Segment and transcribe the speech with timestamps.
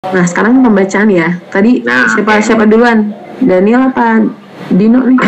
[0.00, 1.28] Nah sekarang pembacaan ya.
[1.52, 2.40] Tadi Nah, siapa oke.
[2.40, 3.12] siapa duluan?
[3.38, 4.24] Daniel apa
[4.72, 5.18] Dino nih?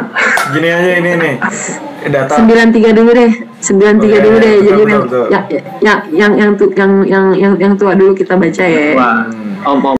[0.52, 1.34] Gini aja ini nih.
[2.12, 3.32] Data Sembilan tiga dulu deh.
[3.58, 4.54] Sembilan Oh, tiga dulu deh.
[4.60, 5.24] Jadi betul, yang, betul.
[5.32, 5.44] yang
[5.80, 8.92] yang yang yang tu- yang yang yang yang tua dulu kita baca ya.
[8.92, 9.24] Wah,
[9.64, 9.96] om om.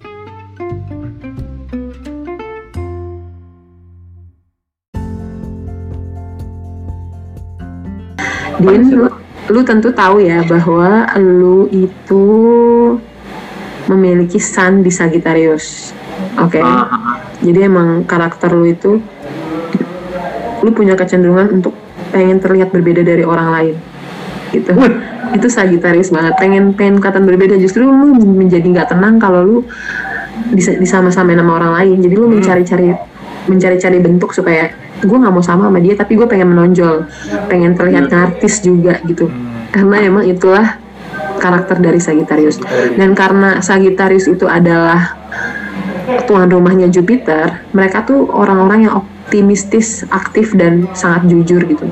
[8.59, 9.07] Din, lu,
[9.49, 12.25] lu tentu tahu ya bahwa lu itu
[13.89, 15.97] memiliki sun di Sagittarius.
[16.39, 16.61] Oke.
[16.61, 19.01] Ah, Jadi emang karakter lu itu
[20.59, 21.73] lu punya kecenderungan untuk
[22.11, 23.77] pengen terlihat berbeda dari orang lain.
[24.53, 24.73] Gitu.
[25.35, 26.37] Itu Sagittarius banget.
[26.37, 29.59] Pengen pengen kelihatan berbeda justru lu menjadi nggak tenang kalau lu
[30.53, 31.97] bisa disama-samain sama orang lain.
[32.05, 32.93] Jadi lu mencari-cari
[33.49, 34.69] mencari-cari bentuk supaya
[34.99, 37.07] gue nggak mau sama sama dia tapi gue pengen menonjol
[37.47, 39.31] pengen terlihat artis juga gitu
[39.71, 40.77] karena emang itulah
[41.39, 42.59] karakter dari Sagittarius
[42.95, 45.17] dan karena Sagittarius itu adalah
[46.25, 51.85] tuan rumahnya Jupiter, mereka tuh orang-orang yang optimistis, aktif dan sangat jujur gitu.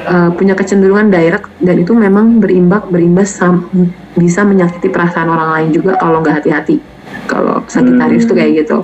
[0.00, 3.68] Eh, punya kecenderungan direct dan itu memang berimbak berimbas sam-
[4.16, 6.80] bisa menyakiti perasaan orang lain juga kalau nggak hati-hati.
[7.26, 8.82] Kalau Sagittarius tuh kayak gitu.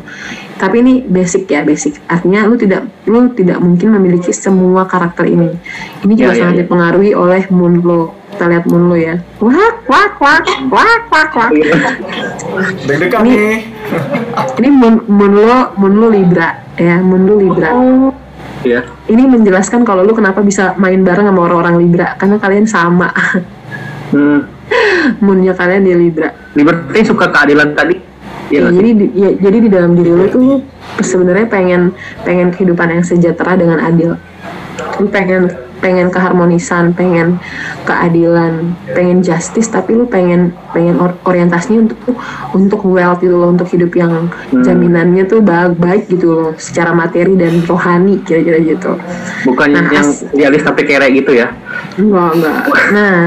[0.56, 1.98] Tapi ini basic ya, basic.
[2.06, 5.50] Artinya lu tidak lu tidak mungkin memiliki semua karakter ini.
[6.04, 6.60] Ini juga Ya, ya, sangat ya.
[6.62, 8.14] dipengaruhi oleh moon lo.
[8.36, 9.16] Kita lihat lo ya.
[9.40, 11.50] Wak wak wak wak wak wak.
[12.84, 13.58] deg-degan Ini- nih.
[14.60, 17.72] Ini moon, moon lo moon lo Libra ya, moon lo Libra.
[18.60, 18.84] Iya.
[19.08, 23.08] Ini menjelaskan kalau lu kenapa bisa main bareng sama orang-orang Libra karena kalian sama.
[24.12, 24.44] Hmm.
[25.24, 26.28] Moonnya kalian di Libra.
[26.52, 27.96] Liberty suka keadilan tadi.
[28.46, 30.60] Iya Ya, jadi di- ya, jadi di dalam diri lu tuh
[31.00, 34.14] sebenarnya pengen pengen kehidupan yang sejahtera dengan adil.
[35.00, 37.36] Lu pengen pengen keharmonisan, pengen
[37.84, 41.98] keadilan, pengen justice, tapi lu pengen pengen or- orientasinya untuk
[42.56, 47.36] untuk wealth gitu loh, untuk hidup yang jaminannya tuh baik baik gitu loh, secara materi
[47.36, 48.96] dan rohani kira-kira gitu.
[49.44, 51.52] Bukan Nah, yang idealis tapi kere gitu ya.
[52.00, 52.60] Enggak, enggak.
[52.92, 53.20] Nah,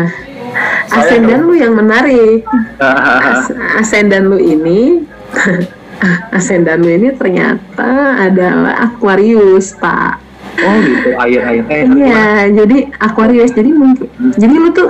[1.40, 1.42] dong.
[1.50, 2.44] lu yang menarik.
[2.82, 5.06] As- ascendant lu ini
[6.38, 10.29] ascendant lu ini ternyata adalah Aquarius, Pak.
[10.58, 11.64] Oh gitu, air air.
[11.68, 13.52] Eh, Iya, jadi Aquarius.
[13.52, 14.90] Jadi mungkin jadi lu tuh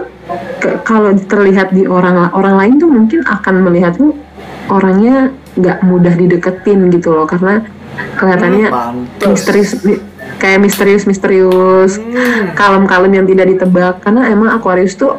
[0.57, 4.13] ke- kalau terlihat di orang orang lain tuh mungkin akan melihat lu
[4.67, 7.65] orangnya nggak mudah dideketin gitu loh karena
[8.15, 9.27] kelihatannya Pantes.
[9.27, 9.99] misterius mi-
[10.37, 11.97] kayak misterius misterius
[12.53, 15.17] kalem-kalem yang tidak ditebak karena emang Aquarius tuh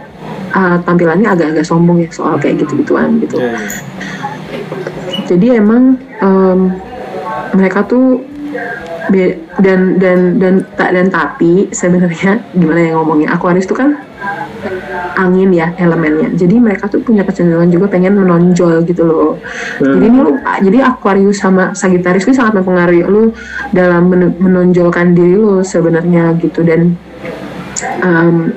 [0.50, 3.68] uh, tampilannya agak-agak sombong ya soal kayak gitu-gituan gitu Iya, iya.
[5.26, 6.60] jadi emang em,
[7.52, 8.22] mereka tuh
[9.60, 13.98] dan dan dan tak dan tapi sebenarnya gimana ya ngomongnya Aquarius tuh kan
[15.16, 16.32] angin ya elemennya.
[16.36, 19.30] Jadi mereka tuh punya kecenderungan juga pengen menonjol gitu loh.
[19.80, 23.32] Jadi ini lu jadi Aquarius sama Sagittarius ini sangat mempengaruhi lu
[23.72, 26.60] dalam men- menonjolkan diri lu sebenarnya gitu.
[26.64, 26.96] Dan
[28.04, 28.52] em,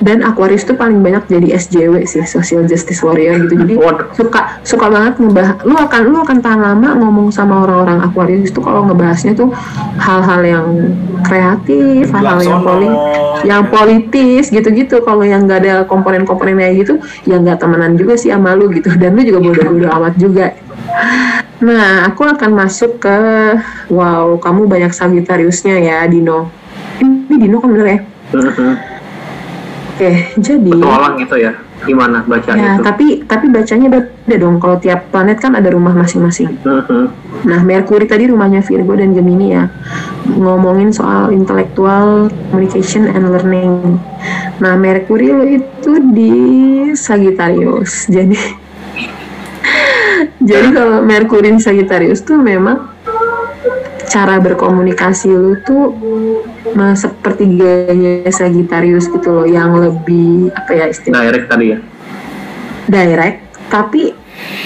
[0.00, 3.54] dan Aquarius tuh paling banyak jadi SJW sih social justice warrior gitu.
[3.60, 3.76] Jadi
[4.16, 8.64] suka suka banget ngebahas lu akan lu akan tahan lama ngomong sama orang-orang Aquarius tuh
[8.64, 9.52] kalau ngebahasnya tuh
[10.00, 10.66] hal-hal yang
[11.20, 12.88] kreatif hal-hal yang poli
[13.44, 13.70] yang ya.
[13.70, 15.04] politis gitu-gitu.
[15.04, 16.94] Kalau yang nggak ada komponen-komponen kayak gitu
[17.28, 18.88] ya nggak temenan juga sih sama lu gitu.
[18.96, 20.56] Dan lu juga bodoh-bodoh amat juga.
[21.60, 23.16] Nah aku akan masuk ke
[23.92, 26.48] wow kamu banyak Sagittariusnya ya Dino.
[27.04, 28.00] Ini Dino kan bener ya.
[30.00, 31.52] Oke jadi Petualang gitu ya.
[31.80, 32.84] Gimana baca ya itu?
[32.84, 37.04] tapi tapi bacanya beda dong kalau tiap planet kan ada rumah masing-masing Mhm.
[37.40, 39.72] Nah, Merkuri tadi rumahnya Virgo dan Gemini ya.
[40.28, 43.96] Ngomongin soal intellectual communication and learning.
[44.60, 46.36] Nah, Merkuri lo itu di
[46.92, 48.12] Sagittarius.
[48.12, 48.36] Jadi
[50.50, 52.89] Jadi kalau Merkuri di Sagittarius tuh memang
[54.10, 55.94] cara berkomunikasi lu tuh
[56.74, 61.78] nah, seperti gayanya Sagittarius gitu loh yang lebih apa ya istilahnya Direct tadi ya.
[62.90, 63.38] direct
[63.70, 64.10] tapi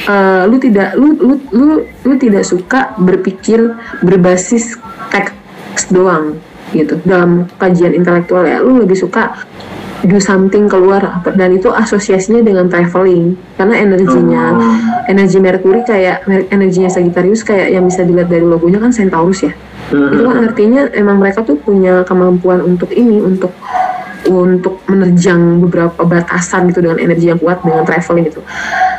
[0.09, 4.81] eh, lu tidak lu, lu lu lu tidak suka berpikir berbasis
[5.13, 6.41] teks doang
[6.73, 9.45] gitu dalam kajian intelektual ya lu lebih suka
[10.05, 14.77] do something keluar dan itu asosiasinya dengan traveling karena energinya Oh.
[15.09, 19.53] energi Merkuri kayak energinya Sagittarius kayak yang bisa dilihat dari logonya kan Centaurus ya
[19.93, 20.11] Mhm.
[20.13, 23.53] itu kan artinya emang mereka tuh punya kemampuan untuk ini untuk
[24.25, 28.41] untuk menerjang beberapa batasan gitu dengan energi yang kuat dengan traveling gitu.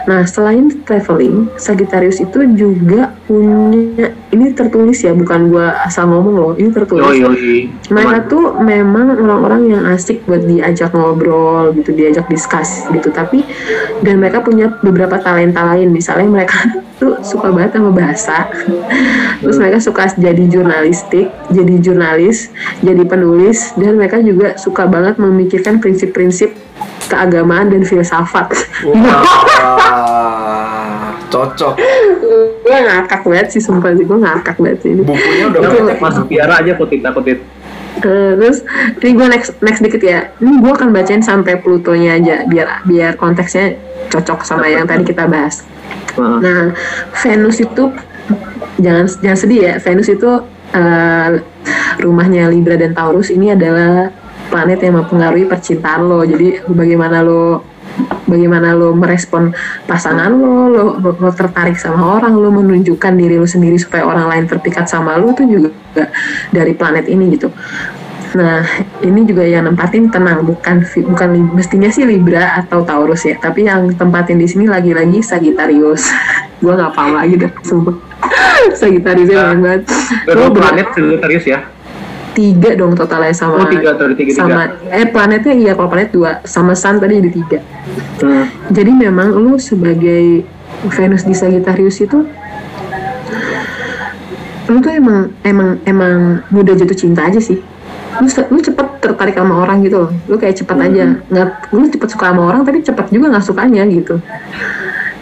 [0.05, 6.53] Nah, selain traveling, Sagittarius itu juga punya ini tertulis ya, bukan gua asal ngomong loh,
[6.59, 7.15] ini tertulis.
[7.15, 7.59] Yoi, yoi.
[7.87, 13.09] Mereka tuh memang orang-orang yang asik buat diajak ngobrol gitu, diajak diskus gitu.
[13.15, 13.47] Tapi
[14.03, 15.95] dan mereka punya beberapa talenta lain.
[15.95, 16.59] Misalnya mereka
[16.99, 18.51] tuh suka banget sama bahasa.
[19.39, 22.51] Terus mereka suka jadi jurnalistik, jadi jurnalis,
[22.83, 26.51] jadi penulis dan mereka juga suka banget memikirkan prinsip-prinsip
[27.07, 28.51] keagamaan dan filsafat.
[28.83, 29.23] Wah,
[31.35, 31.73] cocok.
[32.65, 35.03] gue ngakak banget sih sumpah sih gue ngakak banget sih ini.
[35.03, 35.97] Bukunya udah banyak.
[35.99, 37.39] Masuk biara aja kutit kutit.
[38.03, 38.59] Eh, terus
[38.99, 43.15] ini gue next next dikit ya ini gue akan bacain sampai Plutonya aja biar biar
[43.15, 43.79] konteksnya
[44.11, 45.63] cocok sama yang tadi kita bahas
[46.19, 46.37] Heeh.
[46.43, 46.75] nah
[47.23, 47.95] Venus itu
[48.83, 50.27] jangan jangan sedih ya Venus itu
[50.75, 51.29] eh,
[52.03, 54.11] rumahnya Libra dan Taurus ini adalah
[54.51, 57.63] planet yang mempengaruhi percintaan lo jadi bagaimana lo
[58.27, 59.56] bagaimana lo merespon
[59.88, 64.27] pasangan lo, lo, lo, lo tertarik sama orang, lo menunjukkan diri lo sendiri supaya orang
[64.31, 65.71] lain terpikat sama lo itu juga
[66.51, 67.50] dari planet ini gitu.
[68.36, 68.68] Nah,
[69.00, 73.95] ini juga yang nempatin tenang, bukan bukan mestinya sih Libra atau Taurus ya, tapi yang
[73.95, 76.12] tempatin di sini lagi-lagi Sagittarius.
[76.63, 77.95] Gua nggak paham lagi deh, sumpah.
[78.75, 79.81] Sagittariusnya banyak banget.
[80.27, 81.59] Berapa Lo planet Sagittarius ya?
[82.35, 84.39] Tiga dong totalnya sama Oh tiga atau tiga tiga.
[84.43, 84.61] sama
[84.91, 87.59] eh planetnya iya kalau planet dua sama Sun tadi jadi tiga.
[88.21, 88.45] Hmm.
[88.69, 90.43] Jadi memang lu sebagai
[90.91, 92.27] Venus di Sagittarius itu
[94.65, 97.57] lu tuh emang emang emang mudah jatuh cinta aja sih.
[98.19, 100.11] Lu, lu cepet tertarik sama orang gitu loh.
[100.27, 101.03] Lu kayak cepet aja.
[101.31, 104.19] Nggak, lu cepet suka sama orang tapi cepet juga nggak sukanya gitu.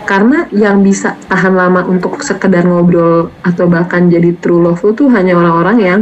[0.04, 5.08] Karena yang bisa tahan lama untuk sekedar ngobrol atau bahkan jadi true love lu tuh
[5.12, 6.00] hanya orang-orang yang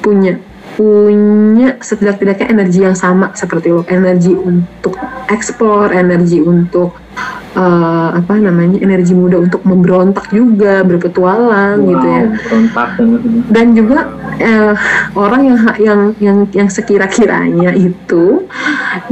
[0.00, 0.40] punya
[0.74, 4.98] punya setidak-tidaknya energi yang sama seperti lo energi untuk
[5.30, 6.98] explore energi untuk
[7.54, 12.22] eh, apa namanya energi muda untuk memberontak juga berpetualang gitu ya.
[12.26, 12.88] Berontak
[13.54, 13.98] dan juga
[14.42, 14.74] eh,
[15.14, 18.50] orang yang yang yang yang sekira-kiranya itu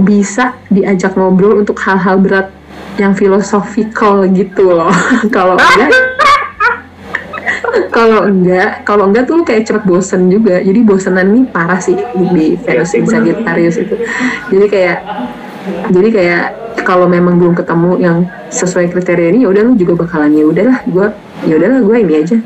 [0.02, 2.50] bisa diajak ngobrol untuk hal-hal berat
[3.00, 4.92] yang filosofikal gitu loh.
[5.34, 5.90] Kalau enggak
[7.92, 10.60] kalau enggak kalau enggak tuh lu kayak cepet bosen juga.
[10.60, 13.12] Jadi bosenan nih parah sih di Venus di bener.
[13.12, 13.96] Sagittarius itu.
[14.52, 14.98] Jadi kayak
[15.92, 16.46] jadi kayak
[16.82, 18.16] kalau memang belum ketemu yang
[18.48, 21.06] sesuai kriteria ini ya udah lu juga bakalan ya udahlah gue
[21.42, 22.36] ya udahlah gue ini aja.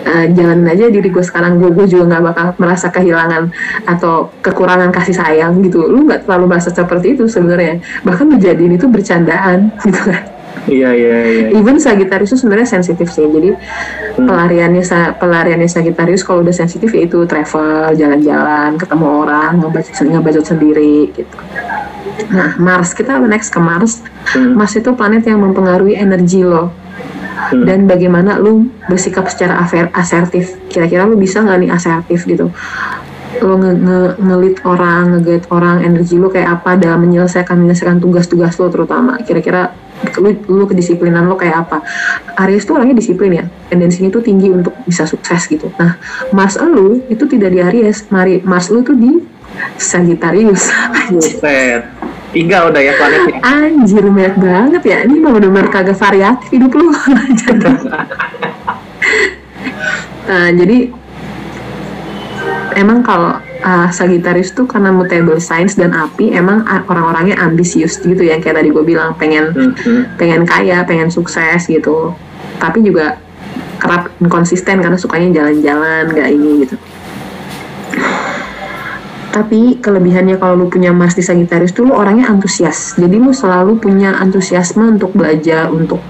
[0.00, 1.58] Eh, jalanin aja diri gue sekarang.
[1.58, 3.50] Gue gue juga nggak bakal merasa kehilangan
[3.84, 5.86] atau kekurangan kasih sayang gitu.
[5.86, 7.78] Lu nggak terlalu merasa seperti itu sebenarnya.
[8.02, 10.22] Bahkan lu jadiin itu bercandaan gitu kan.
[10.68, 11.46] Iya iya iya.
[11.56, 13.24] even Sagittarius itu sebenarnya sensitif sih.
[13.24, 13.54] Jadi
[14.10, 14.26] Hmm.
[14.26, 21.08] pelariannya sa- pelariannya Sagittarius kalau udah sensitif yaitu travel jalan-jalan ketemu orang ngebacot ngebacot sendiri
[21.14, 21.36] gitu
[22.28, 24.54] nah Mars kita next ke Mars Hmm.
[24.54, 26.70] Mars itu planet yang mempengaruhi energi lo
[27.50, 27.64] Hmm.
[27.64, 32.52] dan bagaimana lu bersikap secara afer- asertif kira-kira lu bisa nggak nih asertif gitu
[33.40, 38.58] lo nge, nge, ngelit orang, nge orang, energi lo kayak apa dalam menyelesaikan menyelesaikan tugas-tugas
[38.58, 39.16] lo terutama.
[39.22, 39.70] Kira-kira
[40.18, 41.80] lu, lu kedisiplinan lo kayak apa?
[42.42, 45.70] Aries tuh orangnya disiplin ya, tendensinya tuh tinggi untuk bisa sukses gitu.
[45.78, 45.96] Nah,
[46.34, 49.22] Mars lu itu tidak di Aries, Mari, Mars lu tuh di
[49.76, 50.70] Sagittarius.
[51.12, 51.82] Buset.
[52.30, 53.42] Tiga udah ya planetnya.
[53.42, 54.98] anjir banyak banget ya.
[55.02, 56.94] Ini mah bener-bener kagak variatif hidup lu.
[60.30, 60.94] nah, jadi
[62.78, 68.22] emang kalau uh, Sagittarius tuh karena mutable signs dan api emang uh, orang-orangnya ambisius gitu
[68.22, 70.02] ya kayak tadi gue bilang pengen Hmm, hmm.
[70.16, 72.14] pengen kaya pengen sukses gitu
[72.60, 73.18] tapi juga
[73.80, 76.76] kerap konsisten karena sukanya jalan-jalan nggak ini gitu
[79.30, 83.78] tapi kelebihannya kalau lu punya Mars di Sagittarius tuh lu orangnya antusias jadi lu selalu
[83.78, 86.02] punya antusiasme untuk belajar untuk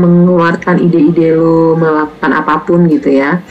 [0.00, 3.44] mengeluarkan ide-ide lu melakukan apa pun gitu ya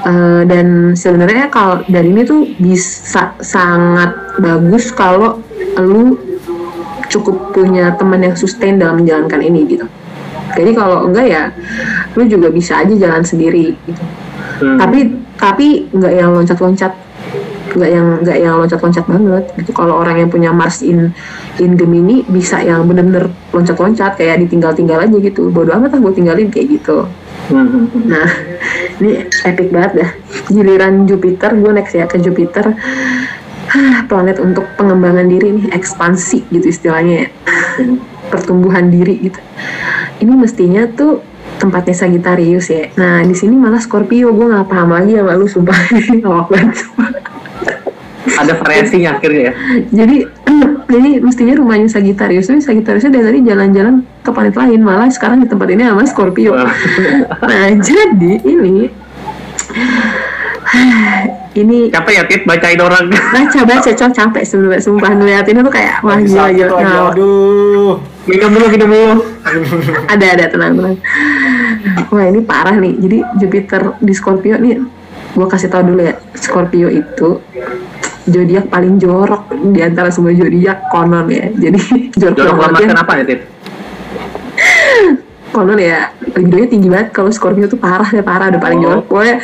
[0.00, 5.44] Eh, dan sebenarnya kalau dari ini tuh bisa sangat bagus kalau
[5.76, 6.16] lu
[7.12, 9.84] cukup punya teman yang sustain dalam menjalankan ini gitu.
[10.56, 11.42] Jadi kalau enggak ya
[12.16, 14.02] lu juga bisa aja jalan sendiri gitu.
[14.64, 14.80] Hmm.
[14.80, 14.98] Tapi
[15.36, 16.92] tapi nggak yang loncat-loncat
[17.76, 19.70] nggak yang nggak yang loncat-loncat banget gitu.
[19.74, 21.14] Kalau orang yang punya Mars in
[21.58, 25.50] in Gemini bisa yang bener-bener loncat-loncat kayak ditinggal-tinggal aja gitu.
[25.50, 27.06] Bodoh amat lah gue tinggalin kayak gitu.
[27.50, 27.90] Hmm.
[28.06, 28.30] Nah,
[29.02, 30.10] ini epic banget dah.
[30.50, 32.78] Giliran Jupiter, gue next ya ke Jupiter.
[33.70, 37.28] Hah, planet untuk pengembangan diri nih, ekspansi gitu istilahnya ya.
[38.30, 39.38] Pertumbuhan diri gitu.
[40.22, 41.22] Ini mestinya tuh
[41.58, 42.88] tempatnya Sagittarius ya.
[42.96, 44.32] Nah, di sini malah Scorpio.
[44.32, 45.78] Gue nggak paham lagi sama lu, sumpah.
[46.08, 46.78] Ini ngawak banget.
[48.20, 49.52] Ada variasinya akhirnya ya.
[49.88, 50.16] jadi
[50.92, 52.50] jadi mestinya rumahnya Sagittarius.
[52.50, 54.80] Tapi Sagittariusnya dari tadi jalan-jalan ke planet lain.
[54.82, 56.52] Malah sekarang di tempat ini sama Scorpio.
[57.50, 58.90] Nah jadi ini
[61.60, 62.42] ini Capek ya Tit?
[62.46, 63.10] Bacain orang.
[63.34, 64.10] baca baca cok.
[64.10, 66.78] Capek sebenarnya sumpah ngeliatinnya tuh kayak wah gila gila.
[66.82, 67.94] Nah, aduh.
[68.28, 69.14] minum dulu, minum dulu.
[70.12, 70.96] ada ada tenang tenang.
[72.10, 72.94] Wah ini parah nih.
[72.98, 74.78] Jadi Jupiter di Scorpio nih
[75.30, 76.14] gue kasih tau dulu ya.
[76.34, 77.38] Scorpio itu
[78.30, 81.50] zodiak paling jorok di antara semua zodiak konon ya.
[81.50, 81.78] Jadi
[82.20, 83.40] jorok Jorok banget kenapa ya Tit?
[85.50, 87.08] konon ya libidonya tinggi banget.
[87.10, 88.82] Kalau Scorpio tuh parah ya parah udah paling Oh.
[88.86, 89.04] jorok.
[89.10, 89.36] Pokoknya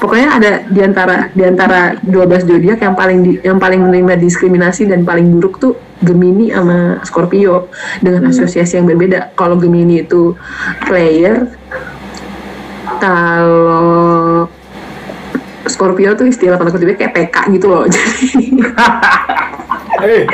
[0.00, 4.88] pokoknya ada di antara di antara 12 zodiak yang paling di, yang paling menerima diskriminasi
[4.88, 7.68] dan paling buruk tuh Gemini sama Scorpio
[8.00, 9.36] dengan asosiasi yang berbeda.
[9.36, 10.32] Kalau Gemini itu
[10.88, 11.44] player
[13.00, 14.48] kalau
[15.80, 18.52] Scorpio tuh istilah tanda kutipnya kayak PK gitu loh jadi
[20.00, 20.24] Eh,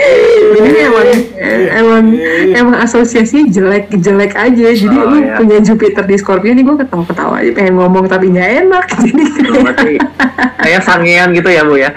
[0.55, 2.55] jadi emang eh, emang eh.
[2.55, 5.35] emang asosiasinya jelek jelek aja jadi Oh, lu iya.
[5.35, 9.23] punya Jupiter di Scorpio nih gue ketawa ketawa aja pengen ngomong tapi nggak enak jadi
[9.27, 9.93] kayak, Berarti
[10.63, 11.91] kayak sangean gitu ya Bu ya.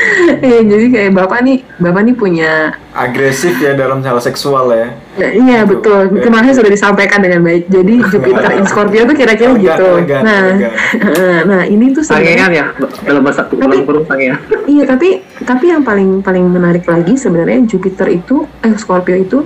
[0.46, 2.52] iya, jadi kayak bapak nih bapak nih punya
[2.96, 4.88] agresif ya dalam hal seksual ya.
[5.14, 5.76] ya, iya Gitu.
[5.76, 6.16] betul Ya.
[6.16, 10.40] itu makanya sudah disampaikan dengan baik jadi Jupiter in Scorpio tuh kira-kira gitu elegan, nah
[10.48, 10.72] elegan.
[11.50, 12.66] nah ini tuh Sangean sebenarnya ya
[13.04, 14.40] dalam bahasa dalam kurung sangean.
[14.64, 19.44] Iya tapi tapi yang paling paling menarik lagi sebenarnya Jupiter itu eh Scorpio itu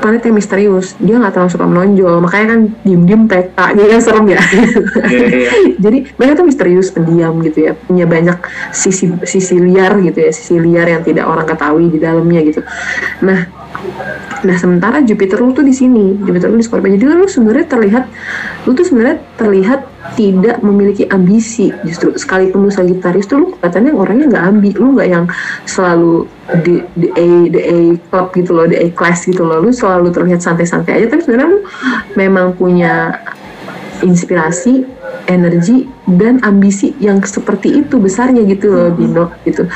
[0.00, 0.96] planet yang misterius.
[0.98, 2.16] Dia nggak terlalu suka menonjol.
[2.24, 4.40] Makanya kan diem diem PK gitu kan serem ya.
[4.40, 5.50] Iya, iya.
[5.84, 7.72] jadi mereka tuh misterius pendiam gitu ya.
[7.76, 8.38] Punya banyak
[8.72, 10.30] sisi sisi liar gitu ya.
[10.32, 12.60] Sisi liar yang tidak orang ketahui di dalamnya gitu.
[13.22, 13.59] Nah
[14.40, 16.92] nah sementara Jupiter lu tuh di sini Jupiter lu di Scorpio.
[16.92, 18.04] Jadi lu sebenarnya terlihat
[18.64, 19.80] lu tuh sebenarnya terlihat
[20.16, 21.68] tidak memiliki ambisi.
[21.84, 24.70] Justru sekalipun lu Sagittarius tuh lu katanya orangnya nggak ambi.
[24.76, 25.24] Lu nggak yang
[25.68, 26.24] selalu
[26.64, 29.60] di di A di A club gitu loh di A class gitu loh.
[29.60, 31.06] Lu selalu terlihat santai-santai aja.
[31.12, 31.60] Tapi sebenarnya lu
[32.16, 33.20] memang punya
[34.00, 34.88] inspirasi,
[35.28, 39.68] energi dan ambisi yang seperti itu besarnya gitu loh Dino gitu.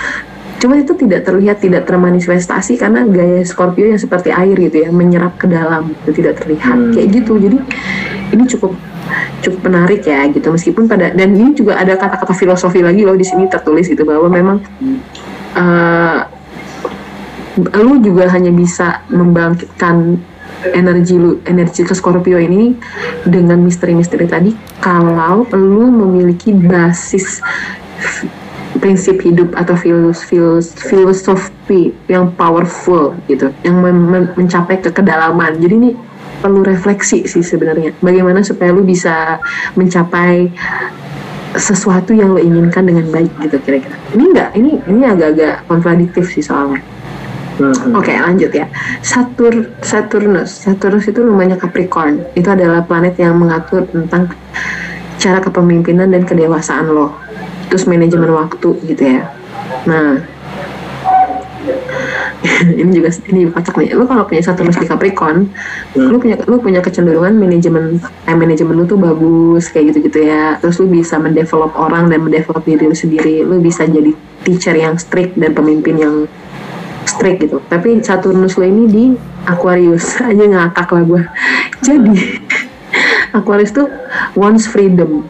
[0.65, 5.37] Cuma itu tidak terlihat, tidak termanifestasi karena gaya Scorpio yang seperti air gitu ya, menyerap
[5.37, 6.93] ke dalam, itu tidak terlihat Hmm.
[6.97, 7.37] kayak gitu.
[7.37, 7.59] Jadi
[8.33, 8.73] ini cukup
[9.45, 13.29] cukup menarik ya gitu meskipun pada dan ini juga ada kata-kata filosofi lagi loh di
[13.29, 14.57] sini tertulis gitu bahwa memang
[15.53, 16.21] eh,
[17.77, 20.17] lu juga hanya bisa membangkitkan
[20.73, 22.73] energi lu energi ke Scorpio ini
[23.29, 27.45] dengan misteri-misteri tadi kalau lu memiliki basis
[28.85, 35.57] prinsip hidup atau filos, filos, filosofi yang powerful gitu yang men- men- mencapai ke kedalaman.
[35.57, 35.91] Jadi ini
[36.45, 39.41] perlu refleksi sih sebenarnya bagaimana supaya lu bisa
[39.73, 40.53] mencapai
[41.57, 43.97] sesuatu yang lo inginkan dengan baik gitu kira-kira.
[44.13, 46.85] Ini enggak ini ini agak-agak kontradiktif sih soalnya.
[47.57, 47.97] Hmm.
[47.97, 48.69] Oke lanjut ya.
[49.01, 50.53] Satur Saturnus.
[50.53, 52.21] Saturnus itu namanya Capricorn.
[52.37, 54.29] Itu adalah planet yang mengatur tentang
[55.17, 57.24] cara kepemimpinan dan kedewasaan lo
[57.69, 59.31] terus manajemen waktu gitu ya.
[59.89, 60.21] Nah
[62.81, 63.97] ini juga ini kocak nih.
[63.97, 65.49] Lu kalau punya Saturnus di Capricorn
[65.95, 66.11] Hmm.
[66.11, 70.59] lu punya lu punya kecenderungan manajemen time manajemen lu tuh bagus kayak gitu gitu ya.
[70.59, 73.47] Terus lu bisa mendevelop orang dan mendevelop diri lu sendiri.
[73.47, 74.11] Lu bisa jadi
[74.43, 76.15] teacher yang strict dan pemimpin yang
[77.07, 77.63] strict gitu.
[77.71, 79.05] Tapi Saturnus lo ini di
[79.47, 80.19] Aquarius.
[80.29, 81.23] Aja ngakak lah gue
[81.85, 82.17] jadi
[83.39, 83.87] Aquarius tuh
[84.39, 85.29] wants freedom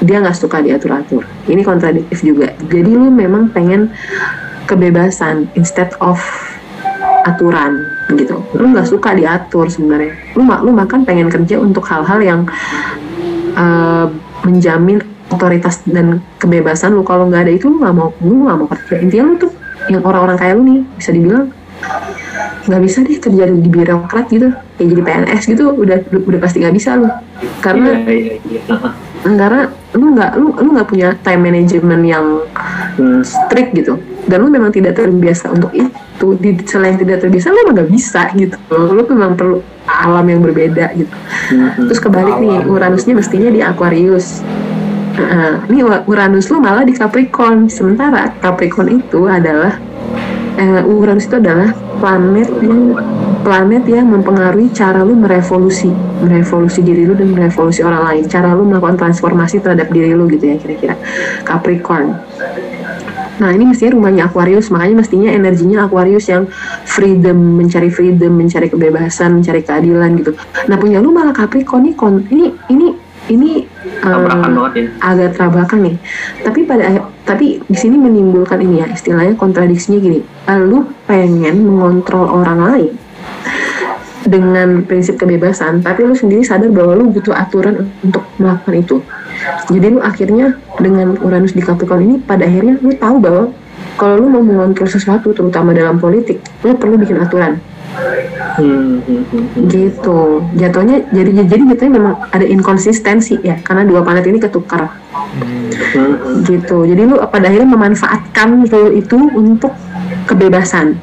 [0.00, 1.24] dia nggak suka diatur-atur.
[1.44, 2.52] Ini kontradiktif juga.
[2.68, 3.92] Jadi lu memang pengen
[4.64, 6.20] kebebasan instead of
[7.28, 7.84] aturan
[8.16, 8.40] gitu.
[8.56, 10.16] Lu nggak suka diatur sebenarnya.
[10.36, 12.40] Lu mak lu makan pengen kerja untuk hal-hal yang
[13.54, 14.06] eh,
[14.44, 17.04] menjamin otoritas dan kebebasan lu.
[17.04, 18.94] Kalau nggak ada itu lu nggak mau lu nggak mau kerja.
[19.04, 19.52] Intinya lu tuh
[19.92, 21.44] yang orang-orang kayak lu nih bisa dibilang
[22.60, 24.48] nggak bisa deh kerja di birokrat gitu.
[24.80, 27.08] Kayak jadi PNS gitu udah udah pasti nggak bisa lu.
[27.60, 28.60] Karena Iya, iya, iya.
[29.24, 29.62] karena
[29.94, 32.26] lu nggak lu lu nggak punya time management yang
[33.00, 33.22] Hmm.
[33.24, 33.96] strict gitu.
[34.28, 36.26] Dan lu memang tidak terbiasa untuk itu.
[36.36, 38.56] Di selain tidak terbiasa lu emang nggak bisa gitu.
[38.68, 41.14] Lu memang perlu alam yang berbeda gitu.
[41.54, 41.88] Hmm.
[41.88, 42.70] terus kebalik nih Alam.
[42.70, 44.44] Uranusnya mestinya di Aquarius.
[45.20, 47.66] Nah, ini Uranus lu malah di Capricorn.
[47.72, 49.80] Sementara Capricorn itu adalah
[50.60, 52.96] eh, Uranus itu adalah planet yang
[53.40, 58.68] planet yang mempengaruhi cara lu merevolusi merevolusi diri lu dan merevolusi orang lain cara lu
[58.68, 60.94] melakukan transformasi terhadap diri lu gitu ya kira-kira
[61.44, 62.16] Capricorn
[63.40, 66.44] Nah ini mestinya rumahnya Aquarius, makanya mestinya energinya Aquarius yang
[66.84, 70.36] freedom, mencari freedom, mencari kebebasan, mencari keadilan gitu.
[70.68, 72.92] Nah punya lu malah Capricorn nih, kon ini ini
[73.32, 73.64] ini
[74.04, 75.96] tabrakan ya agak terabakan nih.
[76.44, 76.84] Tapi pada
[77.24, 80.20] tapi di sini menimbulkan ini ya istilahnya kontradiksinya gini.
[80.60, 82.92] Lu pengen mengontrol orang lain
[84.26, 88.96] dengan prinsip kebebasan, tapi lu sendiri sadar bahwa lu butuh aturan untuk melakukan itu.
[89.72, 93.44] Jadi lu akhirnya dengan Uranus di Capricorn ini pada akhirnya lu tahu bahwa
[93.96, 97.60] kalau lu mau mengontrol sesuatu terutama dalam politik, lu perlu bikin aturan
[98.60, 100.44] hmm, hmm, hmm, gitu.
[100.56, 104.88] Jatuhnya jadi jadi jatuhnya memang ada inkonsistensi ya karena dua planet ini ketukar
[105.90, 106.86] Hmm, gitu.
[106.86, 109.74] Jadi lu pada akhirnya memanfaatkan role itu untuk
[110.26, 110.98] kebebasan.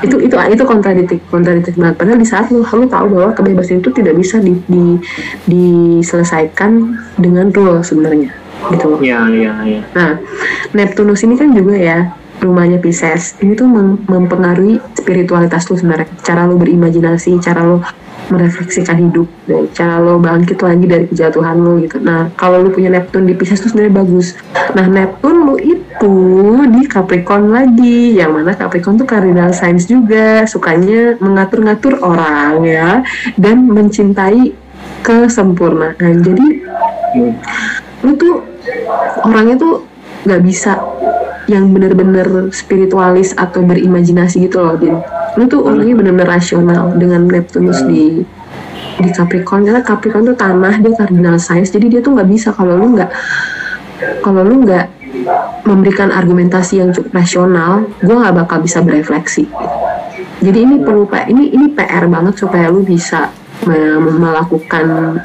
[0.00, 1.98] Itu itu itu kontradiktif kontradiktif banget.
[1.98, 4.96] Padahal di saat lu lu tahu bahwa kebebasan itu tidak bisa di, di
[5.50, 8.30] diselesaikan dengan role sebenarnya
[8.70, 9.00] gitu loh.
[9.00, 10.20] ya ya ya Nah,
[10.76, 13.36] Neptunus ini kan juga ya rumahnya Pisces.
[13.40, 16.08] Ini tuh mem- mempengaruhi spiritualitas lu sebenarnya.
[16.24, 17.80] Cara lu berimajinasi, cara lu
[18.30, 21.98] merefleksikan hidup, dan cara lo bangkit lagi dari kejatuhan lo gitu.
[21.98, 24.38] Nah, kalau lu punya Neptune di Pisces tuh sebenarnya bagus.
[24.78, 26.14] Nah, Neptune lu itu
[26.70, 33.02] di Capricorn lagi, yang mana Capricorn tuh cardinal signs juga, sukanya mengatur-ngatur orang ya,
[33.36, 34.54] dan mencintai
[35.02, 36.22] kesempurnaan.
[36.24, 36.48] Jadi
[37.10, 37.34] Hmm.
[38.06, 38.38] lu tuh
[39.26, 39.82] orangnya tuh
[40.22, 40.78] nggak bisa
[41.50, 44.94] yang bener-bener spiritualis atau berimajinasi gitu loh Din.
[45.38, 48.22] Lu tuh orangnya bener-bener rasional dengan Neptunus di
[49.00, 49.64] di Capricorn.
[49.66, 53.10] Karena Capricorn tuh tanah dia cardinal signs jadi dia tuh nggak bisa kalau lu nggak
[54.24, 54.86] kalau lu nggak
[55.68, 59.46] memberikan argumentasi yang cukup rasional gue nggak bakal bisa berefleksi.
[60.40, 63.28] Jadi ini perlu Pak ini ini PR banget supaya lu bisa
[63.68, 65.16] me- melakukan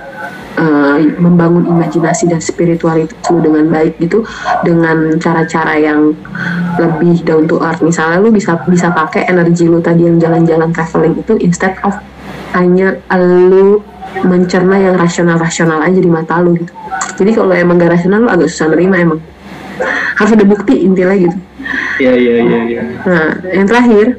[0.55, 4.23] eh, membangun imajinasi dan spiritualitas lu dengan baik gitu
[4.63, 6.15] dengan cara-cara yang
[6.79, 7.83] lebih down to earth.
[7.83, 11.95] Misalnya lu bisa bisa pakai energi lu tadi yang jalan-jalan traveling itu instead of
[12.55, 13.83] hanya lu
[14.23, 16.71] mencerna yang rasional-rasional aja di mata lu gitu.
[17.19, 19.19] Jadi kalau emang gak rasional lu agak susah nerima emang.
[20.15, 21.35] Harus ada bukti intinya gitu.
[21.99, 24.15] Ya ya ya ya Nah, yang terakhir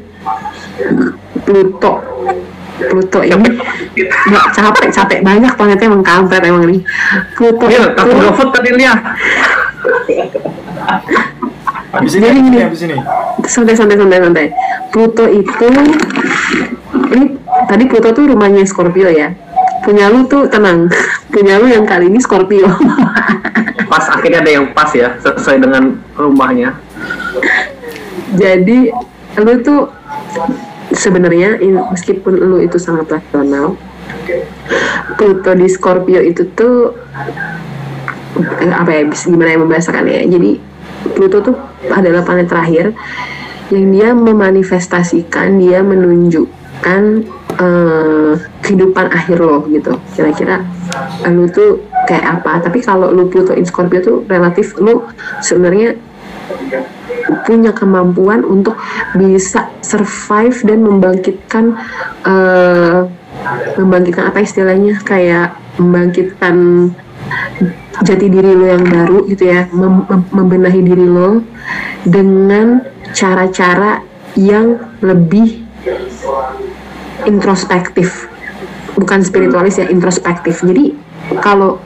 [1.46, 1.94] Pluto.
[2.76, 3.48] Pluto ini
[4.04, 6.80] nggak capek capek banyak planetnya emang kampret emang nih.
[7.32, 9.00] Pluto Iya, aku GoFood tadi lihat.
[11.96, 12.96] Habis ini, habis ini, habis ini.
[13.48, 14.46] santai santai santai santai.
[14.92, 15.70] Pluto itu
[17.16, 17.24] ini
[17.64, 19.32] tadi Pluto tuh rumahnya Scorpio ya.
[19.80, 20.92] Punya lu tuh tenang.
[21.32, 22.68] Punya lu yang kali ini Scorpio.
[23.90, 26.74] Pas akhirnya ada yang pas ya, sesuai dengan rumahnya.
[28.34, 28.90] Jadi
[29.38, 29.86] lu tuh
[30.92, 31.58] sebenarnya
[31.90, 33.74] meskipun lu itu sangat rasional,
[35.16, 36.92] Pluto di Scorpio itu tuh
[38.60, 40.22] eh, apa ya gimana yang membahasakan ya.
[40.26, 40.60] Jadi
[41.14, 41.56] Pluto tuh
[41.90, 42.86] adalah planet terakhir
[43.72, 47.02] yang dia memanifestasikan, dia menunjukkan
[47.56, 49.96] eh, kehidupan akhir lo gitu.
[50.14, 50.62] Kira-kira
[51.30, 52.62] lu tuh kayak apa?
[52.66, 55.02] Tapi kalau lu Pluto in Scorpio tuh relatif lu
[55.42, 55.98] sebenarnya
[57.46, 58.78] punya kemampuan untuk
[59.18, 61.64] bisa survive dan membangkitkan
[62.26, 63.00] eh,
[63.78, 66.56] membangkitkan apa istilahnya kayak membangkitkan
[68.04, 71.42] jati diri lo yang baru gitu ya mem- membenahi diri lo
[72.06, 72.84] dengan
[73.16, 74.04] cara-cara
[74.36, 75.64] yang lebih
[77.24, 78.28] introspektif.
[78.96, 80.60] Bukan spiritualis ya introspektif.
[80.64, 80.92] Jadi
[81.40, 81.80] kalau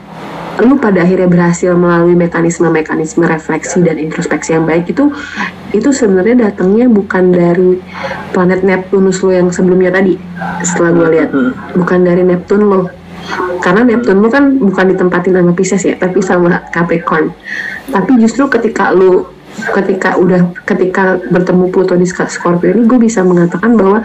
[0.61, 5.09] lu pada akhirnya berhasil melalui mekanisme-mekanisme refleksi dan introspeksi yang baik itu
[5.71, 7.81] itu sebenarnya datangnya bukan dari
[8.35, 10.19] planet Neptunus lo yang sebelumnya tadi
[10.61, 11.29] setelah gue lihat.
[11.31, 11.51] Hmm.
[11.77, 12.81] bukan dari Neptun lo.
[13.61, 17.33] Karena Neptun lo kan bukan ditempatin sama Pisces ya tapi sama Capricorn.
[17.89, 23.75] Tapi justru ketika lu ketika udah ketika bertemu Pluto di Scorpio ini gue bisa mengatakan
[23.75, 23.99] bahwa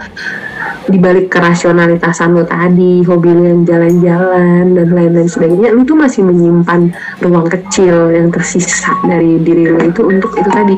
[0.87, 6.23] di balik kerasionalitasan lo tadi, hobi lo yang jalan-jalan dan lain-lain sebagainya, lu tuh masih
[6.23, 10.77] menyimpan ruang kecil yang tersisa dari diri lo itu untuk itu tadi,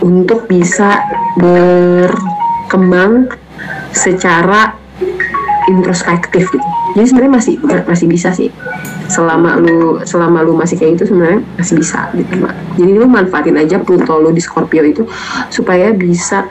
[0.00, 1.04] untuk bisa
[1.36, 3.28] berkembang
[3.92, 4.72] secara
[5.68, 6.68] introspektif gitu.
[6.96, 7.54] Jadi sebenarnya masih
[7.86, 8.48] masih bisa sih,
[9.06, 12.34] selama lu selama lu masih kayak gitu sebenarnya masih bisa gitu.
[12.80, 15.06] Jadi lu manfaatin aja Pluto lu di Scorpio itu
[15.52, 16.48] supaya bisa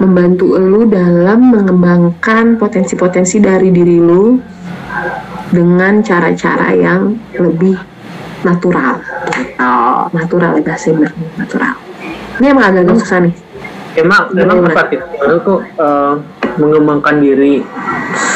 [0.00, 4.36] membantu lu dalam mengembangkan potensi-potensi dari diri lu
[5.50, 7.76] dengan cara-cara yang lebih
[8.44, 9.00] natural.
[9.56, 11.74] Oh, natural bahasa benernya, natural.
[12.36, 13.34] Ini emang agak-agak susah nih.
[13.96, 15.06] Emang emang apa itu?
[15.16, 16.14] Itu tuh eh,
[16.60, 17.64] mengembangkan diri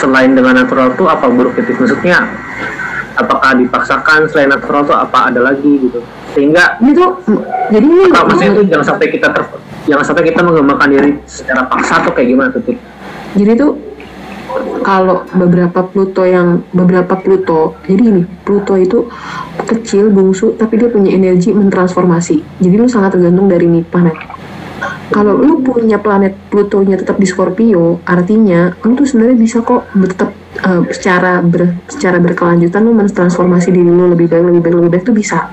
[0.01, 1.77] selain dengan natural tuh apa buruk itu?
[1.77, 2.25] Maksudnya
[3.21, 6.01] apakah dipaksakan selain natural tuh apa ada lagi gitu?
[6.33, 7.11] Sehingga Ini tuh,
[7.69, 9.43] jadi ini apa maksudnya itu jangan sampai kita ter,
[9.91, 12.63] jangan sampai kita mengembangkan diri secara paksa tuh kayak gimana tuh?
[13.35, 13.73] Jadi tuh
[14.83, 19.07] kalau beberapa Pluto yang beberapa Pluto jadi ini Pluto itu
[19.67, 22.63] kecil bungsu tapi dia punya energi mentransformasi.
[22.63, 24.17] Jadi lu sangat tergantung dari nih planet.
[25.11, 30.31] Kalau lu punya planet Plutonya tetap di Scorpio artinya lu tuh sebenarnya bisa kok tetap
[30.63, 35.05] eh, secara ber, secara berkelanjutan lu mentransformasi diri lu lebih baik lebih baik lebih baik
[35.07, 35.51] tuh bisa.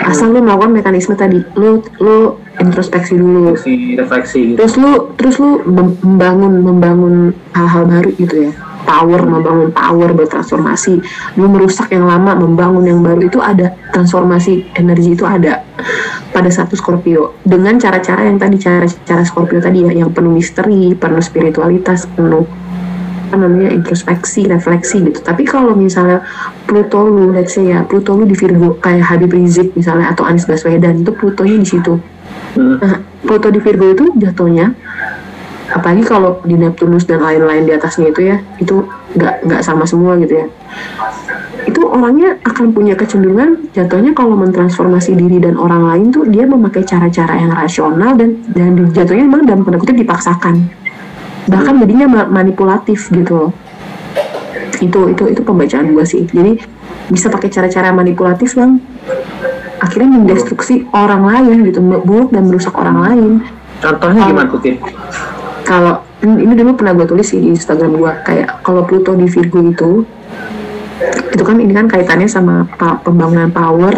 [0.00, 1.42] Asal lu melakukan mekanisme tadi.
[1.58, 3.56] Lu lu introspeksi dulu.
[3.56, 4.56] Si refleksi gitu.
[4.60, 7.14] terus lu terus lu mem- membangun membangun
[7.56, 8.52] hal-hal baru gitu ya.
[8.80, 10.94] Power membangun power bertransformasi
[11.36, 13.76] lu merusak yang lama membangun yang baru itu ada.
[13.92, 15.64] Transformasi energi itu ada
[16.30, 17.40] pada satu Scorpio.
[17.42, 22.46] Dengan cara-cara yang tadi cara-cara Scorpio tadi ya yang penuh misteri penuh spiritualitas penuh
[23.30, 25.22] apa namanya introspeksi refleksi gitu.
[25.22, 26.26] Tapi kalau misalnya
[26.66, 30.50] Pluto lu let's say ya Pluto lu di Virgo kayak Habib Rizik misalnya atau Anies
[30.50, 31.94] Baswedan itu Plutonya di situ.
[32.58, 34.74] Nah, Pluto di Virgo itu jatuhnya
[35.70, 38.82] apalagi kalau di Neptunus dan lain-lain di atasnya itu ya itu
[39.14, 40.46] nggak nggak sama semua gitu ya.
[41.62, 46.82] Itu orangnya akan punya kecenderungan jatuhnya kalau mentransformasi diri dan orang lain tuh dia memakai
[46.82, 50.66] cara-cara yang rasional dan dan jatuhnya memang dalam tanda kutip dipaksakan.
[51.46, 53.52] Bahkan jadinya ma- manipulatif gitu loh.
[54.82, 56.26] Itu itu itu pembacaan gue sih.
[56.26, 56.58] Jadi
[57.10, 58.78] bisa pakai cara-cara manipulatif bang
[59.80, 63.32] akhirnya mendestruksi orang lain gitu buruk dan merusak orang lain
[63.80, 64.76] Contohnya Kalau- gimana tuh Tin?
[65.64, 69.60] kalau ini dulu pernah gue tulis sih di Instagram gue kayak kalau Pluto di Virgo
[69.62, 69.90] itu
[71.32, 72.68] itu kan ini kan kaitannya sama
[73.00, 73.94] pembangunan power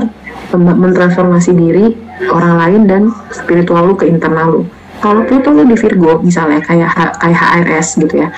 [0.55, 1.97] mentransformasi diri
[2.29, 4.63] orang lain dan spiritual lu ke internal lu
[5.01, 8.29] kalau Pluto lu di Virgo misalnya kayak H- kayak HRS gitu ya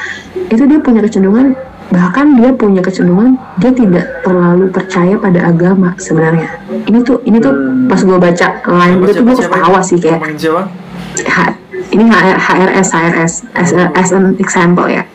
[0.49, 1.53] itu dia punya kecenderungan
[1.95, 6.51] bahkan dia punya kecenderungan dia tidak terlalu percaya pada agama sebenarnya
[6.85, 7.87] ini tuh ini tuh Hmm.
[7.87, 10.19] pas gue baca lain itu tuh gue ketawa sih kayak?
[11.21, 11.55] H-
[11.89, 15.07] ini HR, HRS HRS as, a- as an example ya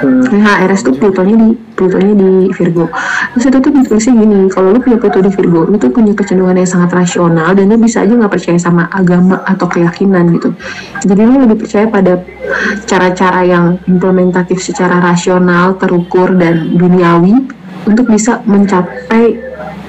[0.00, 0.24] Hmm.
[0.32, 2.88] ini HRS tuh Plutonya di Plutonya di Virgo.
[3.36, 6.56] Terus itu tuh ditulisnya gini kalau lu punya Pluto di Virgo lu tuh punya kecenderungan
[6.56, 10.56] yang sangat rasional dan lu bisa aja nggak percaya sama agama atau keyakinan gitu.
[11.04, 12.24] Jadi lu lebih percaya pada
[12.88, 17.36] cara-cara yang implementatif secara rasional terukur dan duniawi
[17.84, 19.36] untuk bisa mencapai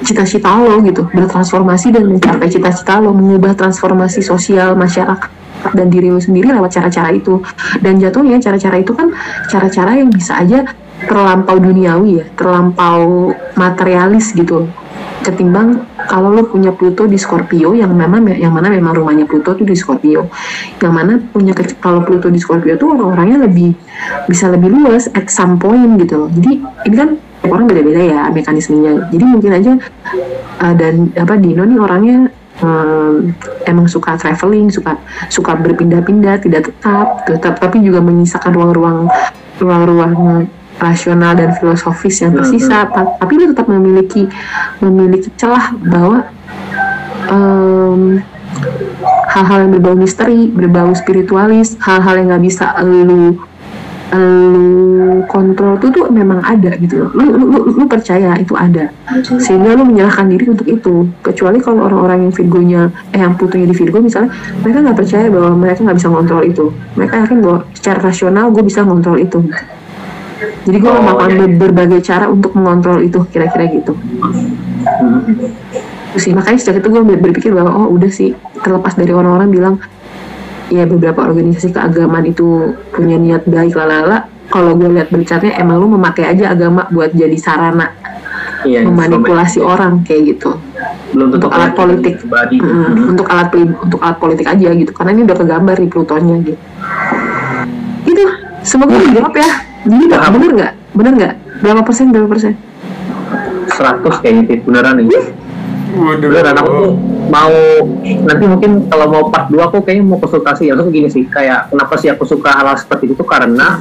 [0.02, 5.41] cita-cita lo gitu bertransformasi dan mencapai cita-cita lo mengubah transformasi sosial masyarakat
[5.74, 7.40] dan diri lo sendiri lewat cara-cara itu.
[7.80, 9.14] Dan jatuhnya cara-cara itu kan
[9.48, 10.66] cara-cara yang bisa aja
[11.02, 14.70] terlampau duniawi ya terlampau materialis gitu.
[15.22, 19.66] Ketimbang kalau lo punya Pluto di Scorpio yang memang yang mana memang rumahnya Pluto tuh
[19.66, 20.30] di Scorpio.
[20.82, 23.78] Yang mana punya kalau Pluto di Scorpio tuh orang-orangnya lebih
[24.26, 26.52] bisa lebih luas at some point gitu jadi
[26.90, 27.10] ini kan
[27.48, 29.10] orang beda-beda ya mekanismenya.
[29.10, 29.74] Jadi mungkin aja
[30.62, 32.18] uh, dan apa Dino nih orangnya
[32.62, 33.34] em,
[33.66, 34.98] emang suka traveling suka
[35.28, 39.00] suka berpindah-pindah tidak tetap tetap tapi juga menyisakan ruang-ruang
[39.62, 40.46] ruang-ruang
[40.82, 42.90] rasional dan filosofis yang tersisa.
[42.90, 44.26] ta- tapi lu tetap memiliki
[44.82, 46.26] memiliki celah bahwa
[47.30, 48.22] em,
[49.32, 53.40] hal-hal yang berbau misteri berbau spiritualis hal-hal yang nggak bisa lu
[54.12, 57.10] lu kontrol tuh tuh memang ada gitu loh.
[57.16, 58.92] Lu, lu, lu, lu percaya itu ada
[59.40, 63.76] sehingga lu menyerahkan diri untuk itu kecuali kalau orang-orang yang Virgonya eh yang Plutonya di
[63.76, 68.00] Virgo misalnya mereka nggak percaya bahwa mereka nggak bisa ngontrol itu mereka yakin bahwa secara
[68.02, 69.40] rasional gue bisa ngontrol itu
[70.62, 71.42] jadi gue Oh, melakukan iya, iya.
[71.48, 73.96] ber- berbagai cara untuk mengontrol itu kira-kira gitu
[74.82, 75.22] Hmm.
[76.12, 79.76] Itu sih makanya sejak itu gue berpikir bahwa oh udah sih terlepas dari orang-orang bilang
[80.72, 85.88] ya beberapa organisasi keagamaan itu punya niat baik lalala kalau gue lihat bercatnya emang lu
[85.92, 87.92] memakai aja agama buat jadi sarana
[88.62, 90.54] Iya, memanipulasi orang kayak gitu.
[91.18, 92.14] Belum tentu untuk alat kalian politik.
[92.22, 92.58] pribadi.
[92.62, 94.92] Mm, untuk alat untuk alat politik aja gitu.
[94.94, 96.62] Karena ini udah kegambar di Plutonnya gitu.
[98.06, 98.24] Gitu.
[98.62, 99.50] Semoga dijawab ya.
[99.82, 100.32] Jadi Paham.
[100.38, 100.74] bener nggak?
[100.94, 101.34] Bener nggak?
[101.66, 102.54] Berapa persen berapa persen?
[103.74, 105.06] 100 kayaknya Tin, beneran nih.
[105.92, 106.28] Waduh.
[106.32, 106.94] Beneran aku tuh
[107.28, 107.52] mau
[108.02, 110.74] nanti mungkin kalau mau part 2 aku kayaknya mau konsultasi ya.
[110.76, 113.80] Terus gini sih, kayak kenapa sih aku suka hal, -hal seperti itu karena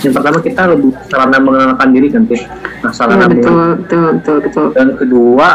[0.00, 2.40] yang pertama kita lebih sarana mengenalkan diri kan, Tin.
[2.80, 5.48] Nah, ya, sarana betul mengenalkan betul betul betul dan kedua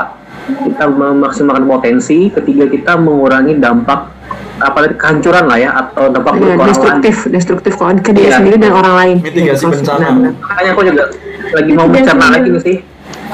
[0.46, 4.14] kita memaksimalkan potensi ketiga kita mengurangi dampak
[4.56, 8.12] apa tadi kehancuran lah ya atau dampak Ya, buruk orang lain destruktif destruktif kalau ke
[8.14, 8.38] dia Iya.
[8.40, 10.08] sendiri dan orang lain Mitigasi Iya, bencana.
[10.40, 11.04] makanya aku juga
[11.52, 12.36] lagi mau mencerna biasanya.
[12.40, 12.76] lagi nih sih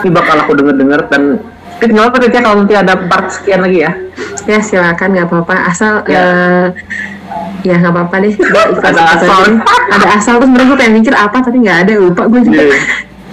[0.02, 1.24] ini bakal aku denger denger dan
[1.84, 3.92] nggak apa-apa kalau nanti ada part sekian lagi ya
[4.46, 6.22] ya silakan nggak apa-apa asal Ya.
[6.22, 6.66] eh,
[7.64, 8.34] ya nggak apa-apa deh
[8.90, 9.42] Ada asal.
[9.96, 12.78] ada asal terus mereka gue pengen mikir apa tapi nggak ada lupa gue juga Iya.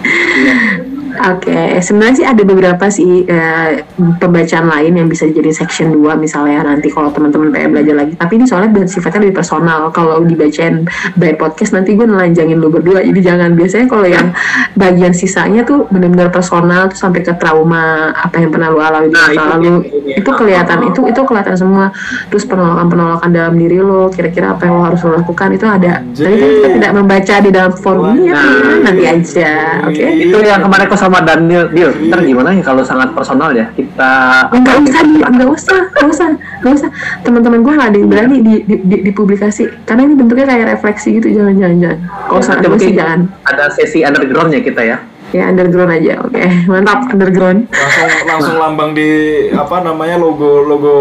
[0.08, 0.56] Iya.
[1.18, 3.82] Oke, sebenarnya sih ada beberapa sih eh,
[4.18, 8.12] pembacaan lain yang bisa jadi section 2 misalnya nanti kalau teman-teman pengen belajar lagi.
[8.14, 9.90] Tapi ini soalnya sifatnya lebih personal.
[9.90, 13.02] Kalau dibacain by podcast nanti gue nelanjangin lu berdua.
[13.02, 13.50] Jadi jangan.
[13.52, 14.30] Biasanya kalau yang
[14.74, 19.14] bagian sisanya tuh benar-benar personal tuh sampai ke trauma apa yang pernah lu alami di
[19.14, 19.66] Nah, masa itu- lalu.
[19.82, 21.84] itu- Itu kelihatan itu itu kelihatan semua.
[22.28, 26.02] Terus penolakan-penolakan dalam diri lo, kira-kira apa yang lo harus lo lakukan itu ada.
[26.04, 28.78] Tapi kan kita tidak membaca di dalam forum ini ya, Nah.
[28.84, 29.50] nanti aja.
[29.84, 30.04] Oke.
[30.18, 31.64] itu yang kemarin aku sama Daniel.
[31.72, 33.66] Deal ntar gimana ya kalau sangat personal ya?
[33.72, 34.12] Kita
[34.52, 36.26] Enggak usah, di, enggak usah, enggak usah,
[36.60, 36.90] enggak usah.
[37.24, 39.88] Teman-teman gue nggak ada yang berani di, di, di, dipublikasi.
[39.88, 41.98] Karena ini bentuknya kayak refleksi gitu, jangan jangan jangan.
[42.28, 43.20] Kalau emosi mungkin jangan.
[43.48, 44.98] ada sesi undergroundnya kita ya?
[45.28, 46.40] Ya underground aja, oke,
[46.72, 47.68] mantap underground.
[47.68, 49.10] langsung langsung lambang di
[49.52, 50.96] apa namanya logo logo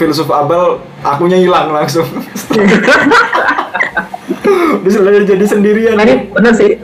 [0.00, 0.80] filsuf Abel.
[1.04, 2.08] Akunya hilang langsung.
[4.84, 6.00] Bisa jadi sendirian.
[6.00, 6.80] Nah ini bener sih.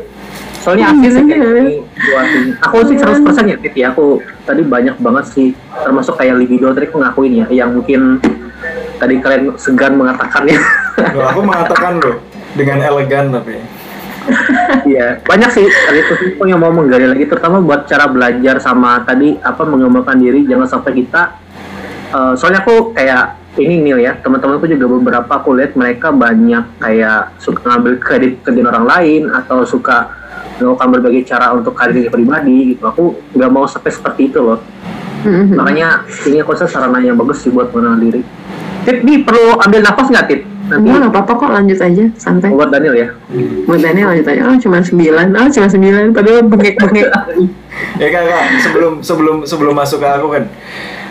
[0.63, 1.25] Soalnya asli sih
[2.62, 3.87] aku sih 100% ya Tit, ya.
[3.95, 5.49] Aku tadi banyak banget sih
[5.83, 8.19] termasuk kayak libido tadi aku ngakuin ya yang mungkin
[8.99, 10.59] tadi kalian segan mengatakannya
[11.17, 12.17] Loh, aku mengatakan loh
[12.53, 13.59] dengan elegan tapi.
[14.87, 19.03] Iya, banyak sih tadi itu sih yang mau menggali lagi terutama buat cara belajar sama
[19.03, 21.35] tadi apa mengembangkan diri jangan sampai kita
[22.15, 27.37] eh, soalnya aku kayak ini nih ya teman-temanku juga beberapa aku lihat mereka banyak kayak
[27.37, 30.09] suka ngambil kredit kerjaan orang lain atau suka
[30.57, 34.61] melakukan berbagai cara untuk karir pribadi gitu aku nggak mau sampai seperti itu loh
[35.23, 35.55] Mhm.
[35.55, 38.23] makanya ini aku rasa sarana yang bagus sih buat mengenal diri
[38.83, 40.42] Tit, nih perlu ambil nafas nggak Tit?
[40.66, 42.51] Nanti Enggak, nggak apa-apa kok, lanjut aja, santai.
[42.51, 43.09] buat Daniel ya.
[43.62, 44.40] Buat Daniel lanjut aja.
[44.42, 47.07] Oh, cuma sembilan, oh cuma sembilan, padahal bengek-bengek.
[48.03, 50.45] ya kak, kak sebelum sebelum sebelum masuk ke aku kan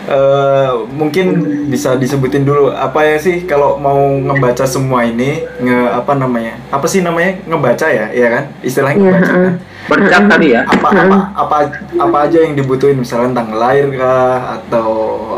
[0.04, 1.26] eh, mungkin
[1.66, 6.84] bisa disebutin dulu apa ya sih kalau mau ngebaca semua ini nge apa namanya apa
[6.84, 9.54] sih namanya ngebaca ya ya kan istilahnya Iya, ngebaca kan?
[9.82, 10.62] Bercat tadi ya.
[10.62, 11.56] apa apa apa
[11.98, 14.88] apa aja yang dibutuhin misalnya tanggal lahir kah atau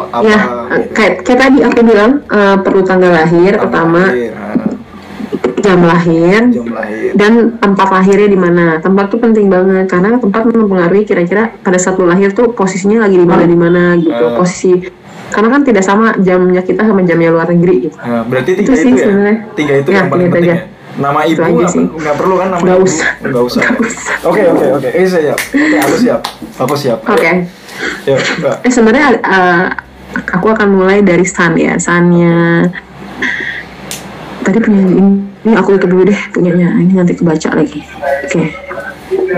[0.07, 0.93] apa Ya, gitu.
[0.93, 4.33] kayak, kayak tadi aku bilang eh, perlu tanggal lahir Tanggal pertama, lahir,
[5.65, 8.65] jam lahir, jam lahir dan tempat lahirnya di mana.
[8.79, 13.17] Tempat tuh penting banget karena tempat mempengaruhi kira-kira pada saat lu lahir tuh posisinya lagi
[13.17, 14.13] di mana di mana gitu.
[14.13, 14.37] Ah.
[14.37, 14.85] Posisi
[15.25, 17.97] karena kan tidak sama jamnya kita sama jamnya luar negeri gitu.
[17.97, 19.37] Nah, berarti Itu tiga itu, sih ya sebenarnya.
[19.57, 20.55] tiga itu Ya, yang paling penting aja.
[20.55, 21.59] ya nama Itu ibu
[21.99, 23.09] nggak perlu kan nama Nggak ibu usah.
[23.19, 24.15] nggak usah Nggak usah.
[24.23, 26.21] oke oke oke eh siap oke aku siap
[26.55, 27.31] aku siap Oke.
[28.07, 28.57] Yuk, Mbak.
[28.63, 29.65] Eh sebenarnya eh,
[30.31, 31.75] aku akan mulai dari San ya.
[31.77, 32.71] Sannya
[34.45, 36.81] tadi punya ini, ini aku tutup dulu deh punyanya.
[36.81, 37.81] Ini nanti kebaca lagi.
[38.25, 38.45] Oke.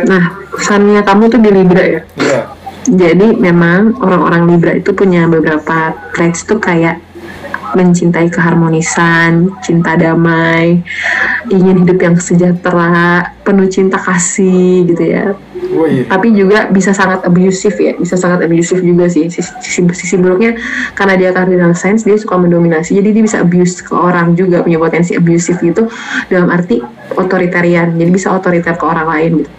[0.07, 0.25] Nah,
[0.57, 2.01] Sannya kamu tuh di Libra ya.
[2.16, 2.40] Iya.
[2.87, 7.03] Jadi memang orang-orang Libra itu punya beberapa traits tuh kayak
[7.75, 10.81] mencintai keharmonisan, cinta damai,
[11.51, 15.35] ingin hidup yang sejahtera, penuh cinta kasih gitu ya.
[16.07, 19.29] Tapi juga bisa sangat abusive ya, bisa sangat abusive juga sih.
[19.29, 20.57] Sisi, sisi, buruknya
[20.97, 24.81] karena dia cardinal signs dia suka mendominasi, jadi dia bisa abuse ke orang juga punya
[24.81, 25.88] potensi abusive gitu
[26.33, 29.51] dalam arti otoritarian, jadi bisa otoriter ke orang lain gitu.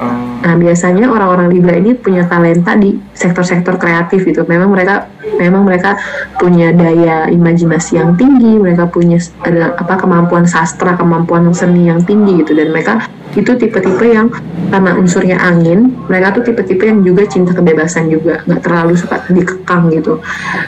[0.00, 0.40] Oh.
[0.40, 4.46] Nah, biasanya orang-orang Libra ini punya talenta di sektor-sektor kreatif gitu.
[4.48, 6.00] Memang mereka memang mereka
[6.40, 12.40] punya daya imajinasi yang tinggi, mereka punya ada apa kemampuan sastra, kemampuan seni yang tinggi
[12.40, 13.04] gitu dan mereka
[13.36, 14.26] itu tipe-tipe yang
[14.74, 19.90] karena unsurnya angin, mereka tuh tipe-tipe yang juga cinta kebebasan juga, nggak terlalu suka dikekang
[19.94, 20.18] gitu.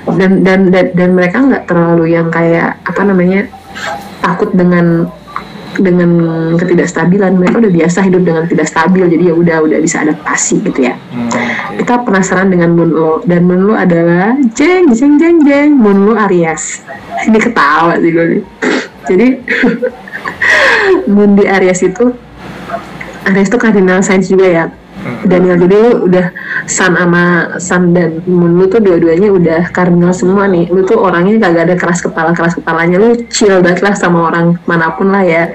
[0.07, 3.51] Dan dan dan, dan mereka nggak terlalu yang kayak apa namanya
[4.23, 5.11] takut dengan
[5.79, 6.11] dengan
[6.57, 10.85] ketidakstabilan mereka udah biasa hidup dengan tidak stabil jadi ya udah udah bisa adaptasi gitu
[10.85, 11.77] ya Hmm, oke.
[11.81, 16.17] kita penasaran dengan moon lo dan moon lo adalah jeng jeng jeng jeng moon lo
[16.17, 16.81] Aries
[17.25, 18.43] ini ketawa sih gue nih.
[19.07, 19.27] jadi
[21.15, 22.13] moon di Aries itu
[23.25, 24.65] Aries itu cardinal signs juga ya
[25.23, 26.27] Daniel jadi lu udah
[26.67, 30.71] Sun sama Sun dan Moon lu tuh dua-duanya udah cardinal semua nih.
[30.71, 32.99] Lu tuh orangnya kagak ada keras kepala keras kepalanya.
[32.99, 35.51] Lu chill banget lah sama orang mana pun lah ya.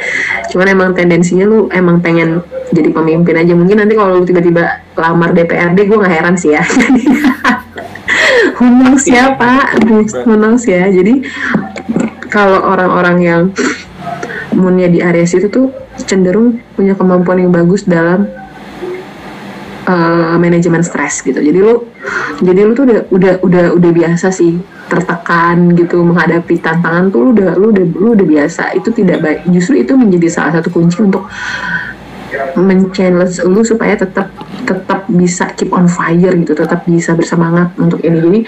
[0.51, 3.53] Cuman emang tendensinya lu emang pengen jadi pemimpin aja.
[3.55, 6.63] Mungkin nanti kalau lu tiba-tiba lamar DPRD gue nggak heran sih ya.
[8.57, 9.83] Knows ya pak?
[10.25, 10.89] Knows ya?
[10.89, 11.23] Jadi
[12.27, 13.41] kalau orang-orang yang
[14.57, 15.69] moonnya di Aries itu tuh
[16.03, 18.25] cenderung punya kemampuan yang bagus dalam
[19.87, 21.39] eh, manajemen stres gitu.
[21.39, 21.87] Jadi lu
[22.43, 27.29] jadi lu tuh udah udah udah udah biasa sih tertekan gitu menghadapi tantangan tuh lu
[27.35, 28.75] udah lu udah lu udah biasa.
[28.75, 29.39] Itu tidak baik.
[29.49, 31.25] Justru itu menjadi salah satu kunci untuk
[32.59, 34.27] men-challenge lu supaya tetap
[34.67, 38.19] tetap bisa keep on fire gitu, tetap bisa bersemangat untuk ini.
[38.19, 38.39] Jadi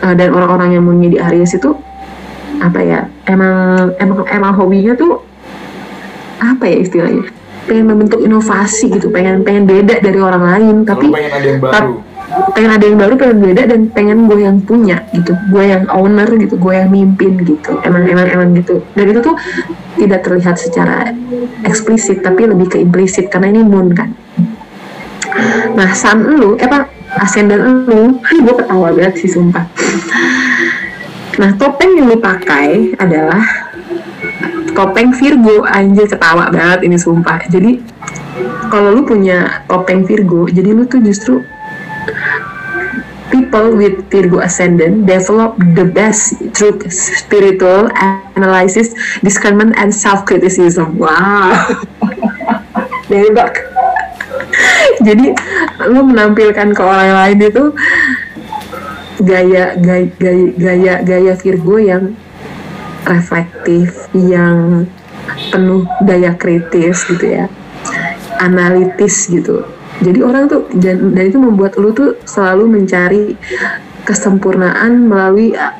[0.00, 1.76] eh, dan orang-orang yang punya di Aries itu
[2.62, 5.18] apa ya emang emang emang hobinya tuh
[6.38, 7.26] apa ya istilahnya
[7.66, 11.94] pengen membentuk inovasi gitu pengen pengen beda dari orang lain tapi pengen ada yang baru.
[12.56, 15.36] pengen ada yang baru pengen beda dan pengen gue yang punya gitu.
[15.52, 17.76] Gue yang owner gitu gue yang mimpin gitu.
[17.84, 18.80] Emang emang emang gitu.
[18.96, 19.36] Dan itu tuh
[20.00, 21.12] tidak terlihat secara
[21.62, 24.10] eksplisit tapi lebih ke implisit karena ini moon kan.
[25.76, 26.88] Nah sun lu eh apa
[27.20, 29.64] ascendant lu gue ketawa banget sih sumpah.
[31.40, 33.71] Nah topeng yang lu pakai adalah
[34.72, 37.80] topeng Virgo anjir ketawa banget ini sumpah jadi
[38.72, 41.44] kalau lu punya topeng Virgo jadi lu tuh justru
[43.32, 47.88] people with Virgo ascendant develop the best through spiritual
[48.36, 48.92] analysis,
[49.24, 51.00] discernment, and self-criticism.
[51.00, 51.56] Wow.
[53.10, 53.56] Nebak.
[55.00, 55.32] Jadi
[55.88, 57.64] lu menampilkan ke orang lain itu
[59.24, 60.06] gaya gaya
[60.60, 62.12] gaya, gaya Virgo yang
[63.06, 64.86] reflektif, yang
[65.50, 67.46] penuh daya kritis gitu ya,
[68.42, 69.66] analitis gitu.
[70.02, 73.38] Jadi orang tuh dan, itu membuat lu tuh selalu mencari
[74.02, 75.78] kesempurnaan melalui uh,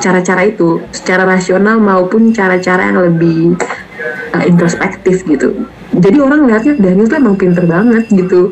[0.00, 3.60] cara-cara itu, secara rasional maupun cara-cara yang lebih
[4.32, 5.68] uh, introspektif gitu.
[5.90, 8.48] Jadi orang lihatnya Daniel tuh emang pinter banget gitu.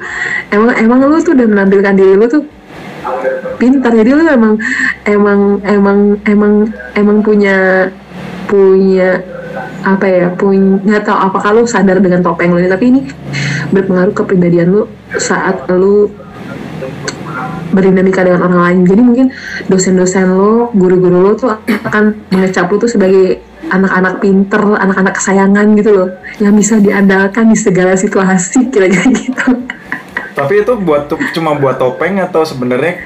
[0.52, 2.44] Emang emang lu tuh udah menampilkan diri lu tuh
[3.58, 4.54] pintar jadi lu emang
[5.06, 6.52] emang emang emang
[6.94, 7.88] emang punya
[8.48, 9.22] punya
[9.84, 13.00] apa ya punya nggak tahu apakah lu sadar dengan topeng lu ini tapi ini
[13.70, 14.82] berpengaruh ke kepribadian lu
[15.20, 16.10] saat lu
[17.72, 18.78] berdinamika dengan orang lain.
[18.88, 19.26] Jadi mungkin
[19.68, 21.52] dosen-dosen lo guru-guru lo tuh
[21.84, 26.08] akan mengecap lu tuh sebagai anak-anak pinter anak-anak kesayangan gitu loh
[26.40, 29.46] yang bisa diandalkan di segala situasi kira-kira gitu.
[30.32, 33.02] Tapi itu buat cuma buat topeng atau sebenarnya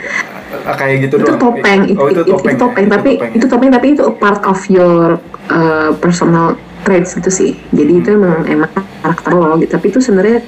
[0.75, 1.41] kayak gitu itu doang?
[1.41, 2.91] topeng itu, oh, itu itu- topeng, itu topeng ya?
[2.91, 3.37] tapi topeng ya?
[3.37, 5.01] itu topeng tapi itu a part of your
[5.49, 10.39] uh, personal traits gitu sih jadi itu emang emang karakter lo gitu tapi itu sebenarnya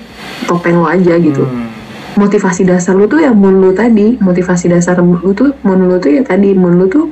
[0.44, 1.70] topeng lo aja gitu Hmm.
[2.14, 6.10] motivasi dasar lu tuh ya mun lu tadi motivasi dasar lu tuh mun lu tuh
[6.10, 7.10] ya tadi mun lu tuh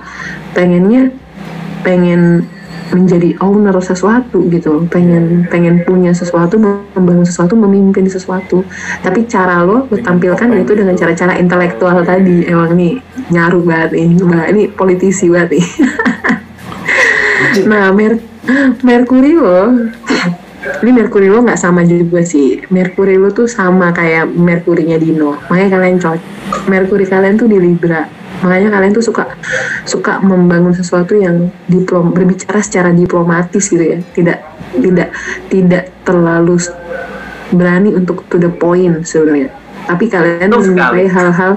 [0.52, 1.10] pengennya
[1.82, 2.46] pengen
[2.92, 8.62] menjadi owner sesuatu gitu pengen pengen punya sesuatu membangun sesuatu memimpin sesuatu.
[9.00, 12.44] Tapi cara lo tampilkan itu dengan cara-cara intelektual tadi.
[12.46, 13.00] Emang nih
[13.32, 14.08] nyaru banget nih.
[14.20, 15.66] Mbak, ini politisi banget nih.
[17.68, 18.20] Nah Mer
[18.80, 19.90] Merkuri lo
[20.82, 22.62] ini Merkuri lo nggak sama juga sih.
[22.70, 25.40] Merkuri lo tuh sama kayak Merkurinya Dino.
[25.50, 26.22] Makanya kalian cocok.
[26.70, 29.38] Merkuri kalian tuh di Libra makanya kalian tuh suka
[29.86, 33.98] suka membangun sesuatu yang diplom berbicara secara diplomatis gitu ya.
[34.02, 34.38] Tidak
[34.82, 35.08] tidak
[35.48, 36.58] tidak terlalu
[37.54, 39.54] berani untuk to the point sebenarnya.
[39.86, 41.14] Tapi kalian menyukai sekali.
[41.14, 41.52] hal-hal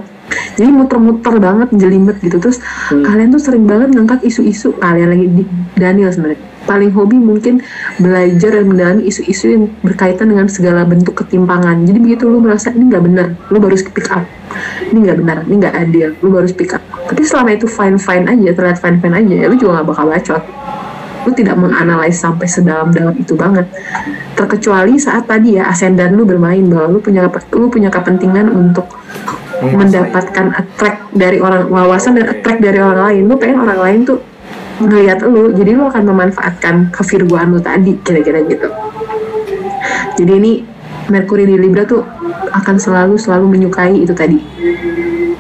[0.58, 2.38] jadi muter-muter banget jelimet gitu.
[2.42, 2.58] Terus
[2.90, 4.74] kalian tuh sering banget ngangkat isu-isu.
[4.78, 5.44] Kalian lagi di
[5.78, 7.62] Daniel sebenarnya paling hobi mungkin
[8.02, 11.86] belajar dan mendalami isu-isu yang berkaitan dengan segala bentuk ketimpangan.
[11.86, 14.26] Jadi begitu lu merasa ini nggak benar lu baru pick up.
[14.92, 16.82] Ini nggak benar ini nggak adil lu baru pick up.
[17.06, 20.06] Tapi selama itu fine fine aja terlihat fine fine aja ya lu juga nggak bakal
[20.10, 20.44] bacot.
[21.26, 23.66] Lu tidak menganalisis sampai sedalam-dalam itu banget.
[24.38, 28.86] Terkecuali saat tadi ya ascendant lu bermain bahwa lu punya lu punya kepentingan untuk
[29.56, 29.80] Menguasai.
[29.80, 33.24] mendapatkan attract dari orang wawasan dan attract dari orang lain.
[33.26, 34.20] Lu pengen orang lain tuh
[34.82, 38.68] ngelihat lu jadi lu akan memanfaatkan kevirgoan lu tadi kira-kira gitu.
[40.16, 40.54] Jadi ini
[41.06, 42.02] Merkuri di Libra tuh
[42.50, 44.42] akan selalu selalu menyukai itu tadi.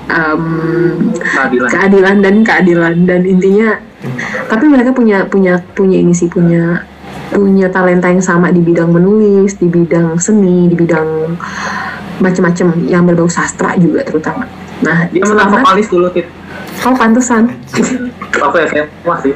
[0.05, 0.43] Em,
[1.17, 1.69] keadilan.
[1.73, 2.95] keadilan dan keadilan.
[3.09, 3.69] Dan intinya
[4.45, 6.85] tapi mereka punya punya punya ini sih punya
[7.33, 11.33] punya talenta yang sama di bidang menulis di bidang seni di bidang
[12.21, 14.45] macam-macam yang berbau sastra juga terutama.
[14.85, 16.29] Nah dia menang vokalis dulu tit
[16.85, 17.49] oh pantesan.
[18.37, 19.33] Aku SMA sih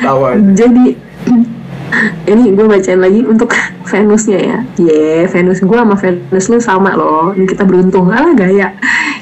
[0.00, 0.40] Tahu aja.
[0.56, 0.96] jadi
[2.24, 3.52] ini gue bacain lagi untuk
[3.84, 4.58] Venusnya ya.
[4.80, 7.30] Ye Venus gue sama Venus lu sama loh.
[7.36, 8.10] Ini kita beruntung.
[8.10, 8.74] Ah gaya.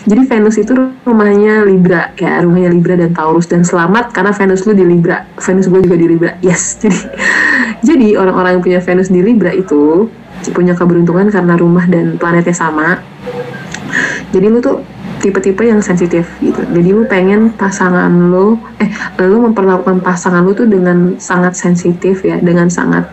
[0.07, 0.73] Jadi Venus itu
[1.05, 3.51] rumahnya Libra ya rumahnya Libra dan Taurus.
[3.51, 5.27] Dan selamat karena Venus lu di Libra.
[5.37, 6.33] Venus gue juga di Libra.
[6.41, 7.01] Yes jadi
[7.83, 10.09] jadi orang-orang yang punya Venus di Libra itu
[10.55, 13.03] punya keberuntungan karena rumah dan planetnya sama.
[14.33, 14.81] Jadi lu tuh
[15.23, 18.91] tipe-tipe yang sensitif gitu jadi lu pengen pasangan lu eh
[19.23, 23.07] lu memperlakukan pasangan lu tuh dengan sangat sensitif ya dengan sangat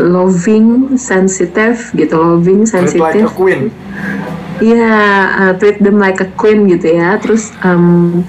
[0.00, 3.60] loving sensitive gitu loving Treat like queen.
[4.56, 4.96] Iya,
[5.36, 7.20] uh, treat them like a queen gitu ya.
[7.20, 8.24] Terus um,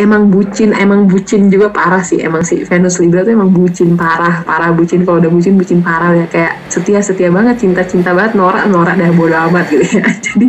[0.00, 2.20] emang bucin, emang bucin juga parah sih.
[2.22, 5.04] Emang si Venus Libra tuh emang bucin parah, parah bucin.
[5.04, 6.26] Kalau udah bucin, bucin parah ya.
[6.28, 8.36] Kayak setia, setia banget, cinta, cinta banget.
[8.38, 10.04] Norak, norak dah bodo amat gitu ya.
[10.26, 10.46] Jadi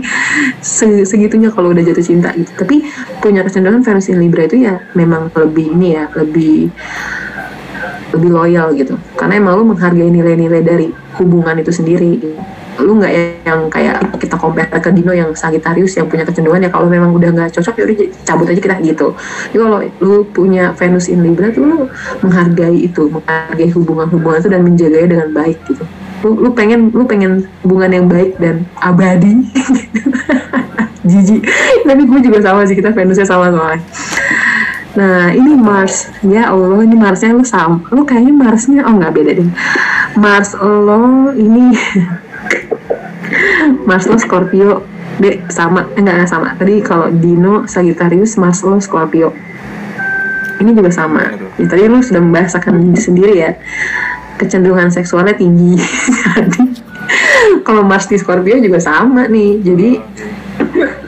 [0.64, 2.52] se- segitunya kalau udah jatuh cinta gitu.
[2.56, 2.86] Tapi
[3.20, 6.72] punya kecenderungan Venus in Libra itu ya memang lebih ini ya, lebih
[8.14, 10.88] lebih loyal gitu karena emang lu menghargai nilai-nilai dari
[11.18, 12.38] hubungan itu sendiri gitu.
[12.82, 13.14] Lu nggak
[13.46, 17.30] yang kayak kita compare ke Dino yang Sagittarius yang punya kecenderungan ya kalau memang udah
[17.30, 19.08] nggak cocok ya udah cabut aja kita gitu.
[19.54, 21.80] Jadi kalau lu punya Venus in Libra tuh lu
[22.26, 25.84] menghargai itu menghargai hubungan-hubungan itu dan menjaganya dengan baik gitu.
[26.24, 29.44] Lu, lu pengen lu pengen hubungan yang baik dan abadi.
[31.10, 31.44] Jijik.
[31.84, 33.84] Tapi gue juga sama sih kita Venusnya sama soalnya.
[34.94, 36.08] Nah ini Mars.
[36.24, 39.50] Ya Allah ini Marsnya lu sama lu kayaknya Marsnya oh nggak beda deh.
[40.16, 41.74] Mars lo ini
[43.88, 44.84] Mars lo Scorpio
[45.22, 45.86] deh sama.
[45.94, 46.48] Eh, enggak enggak sama.
[46.58, 49.34] Tadi kalau Dino Sagittarius Mars lo Scorpio.
[50.62, 51.34] Ini juga sama.
[51.60, 53.52] Ya, tadi lu sudah membahasakan sendiri ya.
[54.38, 55.78] Kecenderungan seksualnya tinggi.
[56.38, 56.64] Jadi
[57.62, 59.62] kalau Mars di Scorpio juga sama nih.
[59.62, 59.90] Jadi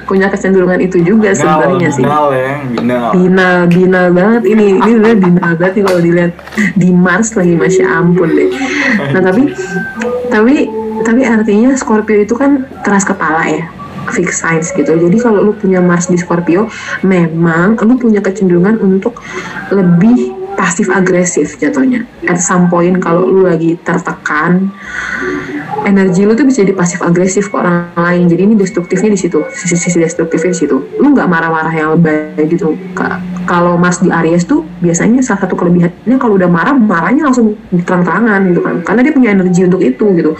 [0.05, 2.05] punya kecenderungan itu juga sebenarnya sih.
[2.05, 3.09] Binal ya, binal.
[3.13, 4.79] Binal, binal banget ini.
[4.79, 6.31] Ini udah binal banget nih kalau dilihat
[6.77, 8.49] di Mars lagi masya ampun deh.
[9.11, 9.43] Nah tapi
[10.29, 10.55] tapi
[11.03, 13.65] tapi artinya Scorpio itu kan keras kepala ya
[14.13, 14.93] fix signs gitu.
[14.93, 16.69] Jadi kalau lu punya Mars di Scorpio,
[17.01, 19.21] memang lu punya kecenderungan untuk
[19.73, 22.05] lebih pasif agresif jatuhnya.
[22.29, 24.69] At some point kalau lu lagi tertekan,
[25.85, 28.25] energi lu tuh bisa jadi pasif agresif ke orang lain.
[28.27, 29.39] Jadi ini destruktifnya di situ.
[29.53, 30.75] Sisi-sisi destruktifnya di situ.
[30.97, 32.73] Lu nggak marah-marah yang lebay gitu.
[33.45, 38.49] Kalau Mas di Aries tuh biasanya salah satu kelebihannya kalau udah marah marahnya langsung terang-terangan
[38.49, 38.75] gitu kan.
[38.81, 40.31] Karena dia punya energi untuk itu gitu.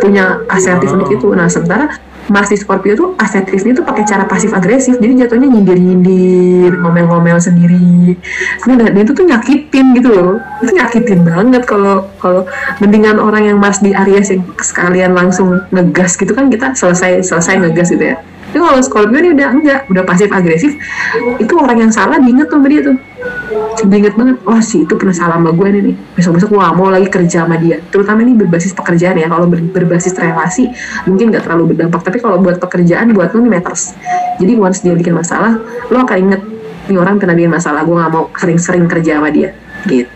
[0.00, 1.28] Punya asertif untuk itu.
[1.36, 1.92] Nah sementara
[2.32, 7.36] Mars di Scorpio tuh asertifnya tuh pakai cara pasif agresif jadi jatuhnya nyindir nyindir ngomel-ngomel
[7.36, 8.16] sendiri.
[8.64, 10.40] Dan itu tuh nyakitin gitu loh.
[10.64, 12.48] Itu nyakitin banget kalau kalau
[12.80, 17.60] mendingan orang yang Mars di Aries yang sekalian langsung ngegas gitu kan kita selesai selesai
[17.60, 18.16] ngegas gitu ya.
[18.54, 20.78] Tapi kalau Scorpio ini udah enggak udah pasif agresif
[21.42, 22.96] itu orang yang salah diinget tuh sama dia tuh
[23.84, 27.08] diinget banget wah sih itu pernah salah sama gue nih besok besok gue mau lagi
[27.08, 30.72] kerja sama dia terutama ini berbasis pekerjaan ya kalau ber, berbasis relasi
[31.04, 33.92] mungkin nggak terlalu berdampak tapi kalau buat pekerjaan buat lo nih matters
[34.40, 35.60] jadi once dia bikin masalah
[35.92, 36.40] lo akan inget
[36.88, 39.52] nih orang pernah bikin masalah gue nggak mau sering-sering kerja sama dia
[39.88, 40.12] gitu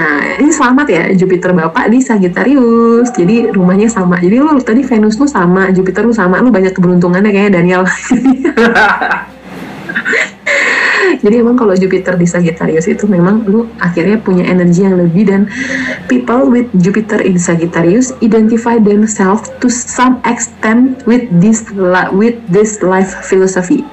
[0.00, 3.12] Nah, ini selamat ya Jupiter Bapak di Sagittarius.
[3.12, 4.16] Jadi rumahnya sama.
[4.16, 6.40] Jadi lu tadi Venus lu sama, Jupiter lu sama.
[6.40, 7.84] Lu banyak keberuntungannya kayaknya Daniel.
[11.24, 15.48] Jadi emang kalau Jupiter di Sagittarius itu memang lu akhirnya punya energi yang lebih dan
[16.06, 21.64] people with Jupiter in Sagittarius identify themselves to some extent with this
[22.12, 23.84] with this life philosophy.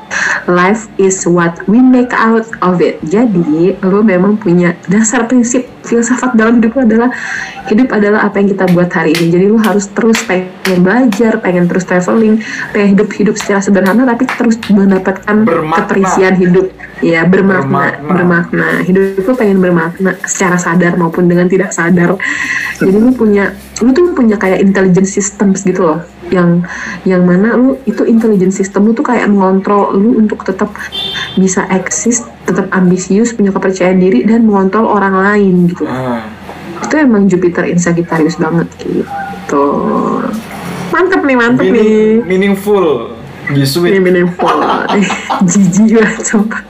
[0.47, 2.99] Life is what we make out of it.
[3.07, 7.09] Jadi lu memang punya dasar prinsip filsafat dalam hidup lu adalah
[7.71, 9.27] hidup adalah apa yang kita buat hari ini.
[9.31, 12.43] Jadi lu harus terus pengen belajar, pengen terus traveling,
[12.75, 15.77] pengen hidup hidup secara sederhana tapi terus mendapatkan Bermakna.
[15.87, 16.67] keterisian hidup.
[16.99, 18.09] Ya bermakna, Bermakna.
[18.09, 18.67] bermakna.
[18.83, 22.19] Hidup lu pengen bermakna secara sadar maupun dengan tidak sadar.
[22.77, 26.01] Jadi lu punya lu tuh punya kayak intelligence systems gitu loh
[26.33, 26.65] yang
[27.07, 30.73] yang mana lu itu intelligence system lu tuh kayak mengontrol lu untuk tetap
[31.37, 35.83] bisa eksis tetap ambisius punya kepercayaan diri dan mengontrol orang lain gitu.
[35.83, 36.23] Ah,
[36.81, 39.65] itu emang Jupiter in Sagittarius banget gitu.
[40.95, 41.73] Mantep nih mantep nih.
[41.75, 43.11] meaning, meaningful,
[43.51, 43.59] be
[43.91, 44.55] ini meaningful.
[45.51, 46.63] Jijik banget sumpah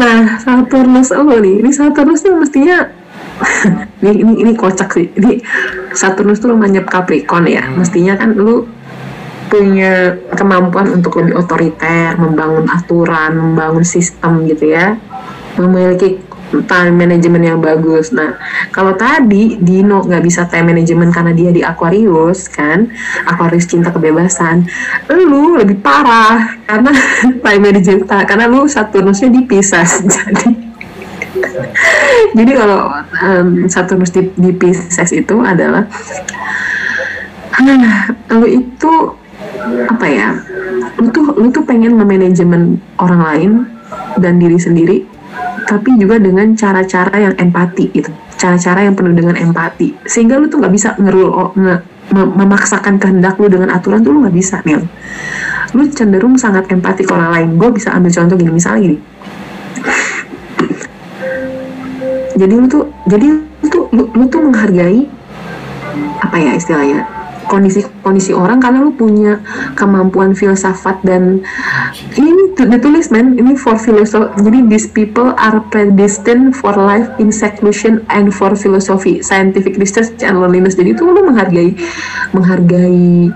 [0.00, 1.60] nah Saturnus oh nih.
[1.60, 2.88] Ini Saturnus tuh mestinya
[4.04, 5.12] ini, ini ini kocak sih.
[5.12, 5.40] Ini
[5.92, 7.68] Saturnus tuh rumahnya Capricorn ya.
[7.68, 8.64] Mestinya kan lu
[9.50, 14.94] punya kemampuan untuk lebih otoriter membangun aturan membangun sistem gitu ya
[15.58, 16.22] memiliki
[16.66, 18.10] time management yang bagus.
[18.10, 18.34] Nah,
[18.74, 22.90] kalau tadi Dino nggak bisa time management karena dia di Aquarius kan,
[23.26, 24.66] Aquarius cinta kebebasan.
[25.10, 26.90] Lu lebih parah karena
[27.46, 30.02] time management karena lu Saturnusnya di Pisces.
[30.10, 30.70] Jadi
[32.34, 32.90] jadi kalau
[33.22, 35.86] um, Saturnus di, di itu adalah
[38.34, 38.92] lu itu
[39.88, 40.28] apa ya?
[41.00, 43.50] Lu tuh lu tuh pengen memanajemen orang lain
[44.18, 45.04] dan diri sendiri
[45.70, 48.10] tapi juga dengan cara-cara yang empati gitu.
[48.34, 49.94] Cara-cara yang penuh dengan empati.
[50.02, 54.10] Sehingga lu tuh nggak bisa ngerul oh, nge- mem- memaksakan kehendak lu dengan aturan tuh
[54.10, 54.82] lu nggak bisa nih
[55.70, 57.48] lu cenderung sangat empati ke orang lain.
[57.54, 58.98] Gue bisa ambil contoh gini misalnya gini.
[62.34, 65.06] Jadi lu tuh jadi lu tuh lu, lu tuh menghargai
[66.20, 67.19] apa ya istilahnya
[67.50, 69.42] kondisi kondisi orang karena lu punya
[69.74, 71.42] kemampuan filsafat dan
[72.14, 77.34] ini tu- ditulis men ini for philosophy jadi these people are predestined for life in
[77.34, 80.78] seclusion and for philosophy scientific research and loneliness.
[80.78, 81.74] Jadi itu lu menghargai
[82.30, 83.32] menghargai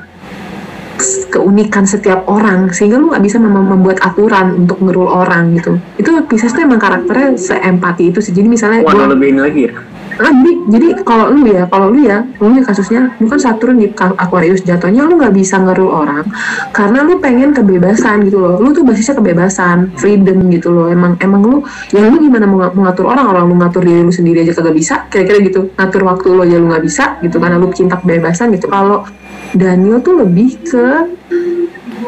[1.29, 5.83] keunikan setiap orang sehingga lu nggak bisa mem- membuat aturan untuk ngerul orang gitu.
[5.99, 8.31] Itu Pisces tuh emang karakternya seempati itu sih.
[8.31, 9.75] Jadi misalnya gua- lebih ini lagi ya.
[10.15, 13.83] Ah, jadi, jadi kalau lu ya, kalau lu ya, lu ya kasusnya, lu kan Saturn
[13.83, 16.23] di Aquarius jatuhnya lu nggak bisa ngerul orang,
[16.71, 18.63] karena lu pengen kebebasan gitu loh.
[18.63, 20.87] Lu tuh basisnya kebebasan, freedom gitu loh.
[20.87, 21.57] Emang emang lu,
[21.91, 24.55] ya lu gimana mau, ng- mau ngatur orang kalau lu ngatur diri lu sendiri aja
[24.55, 25.61] kagak bisa, kira-kira gitu.
[25.75, 28.71] Ngatur waktu lu aja lu nggak bisa gitu, karena lu cinta kebebasan gitu.
[28.71, 29.03] Kalau
[29.51, 30.87] Daniel tuh lebih ke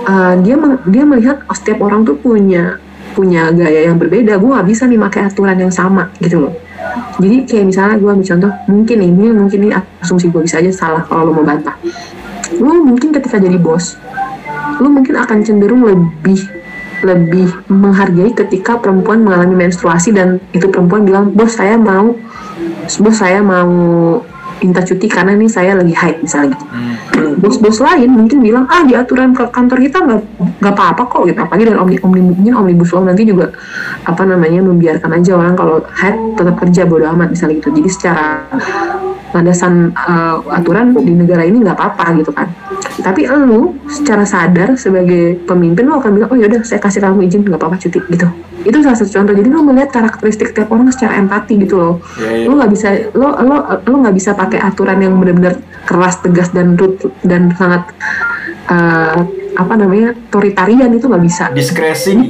[0.07, 0.55] uh, dia
[0.87, 2.79] dia melihat setiap orang tuh punya
[3.19, 4.39] punya gaya yang berbeda.
[4.39, 6.66] Gue nggak bisa nih pakai aturan yang sama gitu loh
[7.17, 9.73] jadi kayak misalnya gue ambil contoh mungkin ini mungkin ini
[10.05, 11.77] asumsi gue bisa aja salah kalau lo mau bantah.
[12.57, 13.97] Lu mungkin ketika jadi bos
[14.81, 16.41] lu mungkin akan cenderung lebih
[17.05, 22.17] lebih menghargai ketika perempuan mengalami menstruasi dan itu perempuan bilang bos saya mau
[23.01, 23.69] bos saya mau
[24.63, 26.57] minta cuti karena ini saya lagi haid misalnya.
[26.57, 26.67] Gitu
[27.17, 27.41] Hmm.
[27.41, 30.21] bos-bos lain mungkin bilang ah di aturan ke kantor kita nggak
[30.61, 31.39] nggak apa-apa kok gitu.
[31.41, 33.53] Apalagi dan omni, omni, mungkin omnibus law nanti juga
[34.05, 37.73] apa namanya membiarkan aja orang kalau head tetap kerja bodo amat misalnya gitu.
[37.73, 38.45] Jadi secara
[39.37, 42.49] landasan uh, aturan di negara ini nggak apa-apa gitu kan.
[43.05, 47.45] Tapi lu secara sadar sebagai pemimpin lu akan bilang oh yaudah saya kasih kamu izin
[47.45, 48.27] nggak apa-apa cuti gitu.
[48.65, 49.35] Itu salah satu contoh.
[49.37, 51.95] Jadi lu melihat karakteristik tiap orang secara empati gitu loh.
[52.17, 52.49] Ya, ya.
[52.49, 56.81] lu nggak bisa lo lo lo nggak bisa pakai aturan yang benar-benar keras tegas dan
[56.81, 57.93] rut dan sangat
[58.73, 59.21] eh,
[59.57, 61.45] apa namanya otoritarian itu nggak bisa.
[61.53, 62.25] Diskresi.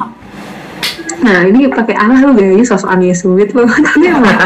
[1.17, 4.37] nah ini pakai Allah lu gayanya sosokan Yesuit lo tapi emang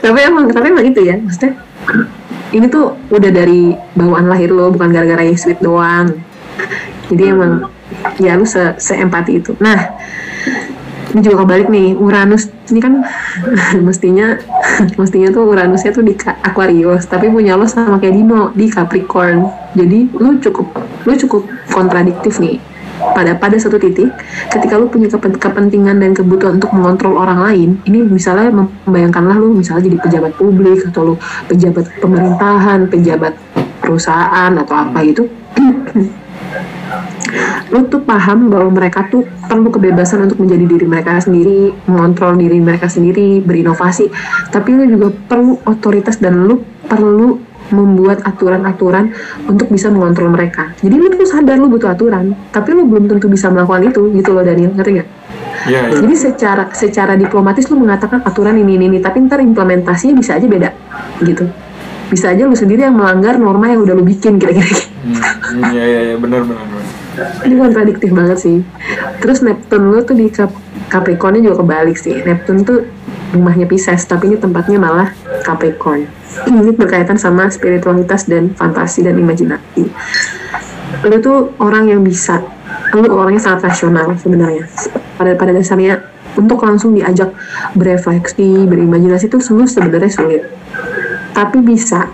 [0.00, 1.52] tapi emang tapi emang itu ya maksudnya
[2.54, 6.14] ini tuh udah dari bawaan lahir lo bukan gara-gara Yesuit doang.
[7.10, 7.68] Jadi emang
[8.22, 9.58] ya lu se seempati itu.
[9.58, 9.98] Nah
[11.14, 13.06] ini juga kebalik nih Uranus ini kan
[13.86, 14.38] mestinya
[15.00, 19.50] mestinya tuh Uranusnya tuh di Aquarius tapi punya lo sama kayak Dino di Capricorn.
[19.74, 20.66] Jadi lu cukup
[21.04, 21.42] lu cukup
[21.74, 24.10] kontradiktif nih pada pada satu titik
[24.50, 29.54] ketika lu punya kepen- kepentingan dan kebutuhan untuk mengontrol orang lain ini misalnya membayangkanlah lu
[29.54, 31.14] misalnya jadi pejabat publik atau lu
[31.50, 33.34] pejabat pemerintahan pejabat
[33.82, 35.26] perusahaan atau apa gitu
[37.72, 42.62] lu tuh paham bahwa mereka tuh perlu kebebasan untuk menjadi diri mereka sendiri, mengontrol diri
[42.62, 44.06] mereka sendiri, berinovasi.
[44.54, 47.40] Tapi lu juga perlu otoritas dan lu perlu
[47.72, 49.14] membuat aturan-aturan
[49.48, 50.76] untuk bisa mengontrol mereka.
[50.84, 54.30] Jadi lu tuh sadar lu butuh aturan, tapi lu belum tentu bisa melakukan itu, gitu
[54.36, 55.08] loh Daniel, ngerti nggak?
[55.64, 55.96] Ya, ya.
[55.96, 60.44] Jadi secara secara diplomatis lu mengatakan aturan ini ini, ini tapi ntar implementasinya bisa aja
[60.44, 60.70] beda,
[61.24, 61.48] gitu.
[62.12, 64.68] Bisa aja lu sendiri yang melanggar norma yang udah lu bikin kira-kira.
[65.00, 66.68] Hmm, ya, ya, ya, benar, benar.
[67.48, 68.58] Ini kontradiktif banget sih.
[69.24, 70.60] Terus Neptune lu tuh di Cap-
[70.92, 72.20] Capricorn juga kebalik sih.
[72.26, 72.84] Neptune tuh
[73.34, 75.10] rumahnya Pisces, tapi ini tempatnya malah
[75.42, 76.06] Capricorn.
[76.46, 79.90] Ini berkaitan sama spiritualitas dan fantasi dan imajinasi.
[81.04, 82.40] Lu tuh orang yang bisa,
[82.94, 84.64] lu orangnya sangat rasional sebenarnya.
[85.18, 86.00] Pada pada dasarnya
[86.34, 87.34] untuk langsung diajak
[87.74, 90.42] berefleksi, berimajinasi itu semua sebenarnya sulit.
[91.34, 92.10] Tapi bisa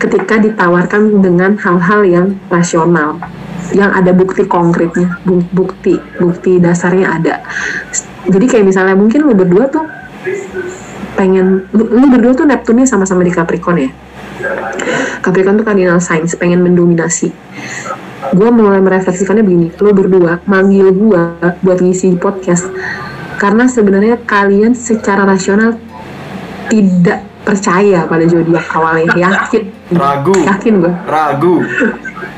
[0.00, 3.16] ketika ditawarkan dengan hal-hal yang rasional
[3.72, 7.40] yang ada bukti konkretnya bu- bukti bukti dasarnya ada
[8.28, 9.84] jadi kayak misalnya mungkin lu berdua tuh
[11.14, 13.90] pengen lu, lu berdua tuh Neptunnya sama-sama di Capricorn ya?
[15.22, 17.30] Capricorn tuh cardinal signs pengen mendominasi.
[18.34, 21.20] Gue mulai merefleksikannya begini lu berdua manggil gue
[21.62, 22.68] buat ngisi podcast.
[23.38, 25.76] Karena sebenarnya kalian secara rasional
[26.70, 29.12] tidak percaya pada zodiak awalnya.
[29.14, 29.64] Yakin.
[29.92, 30.32] Ragu.
[30.32, 31.56] yakin gue Ragu.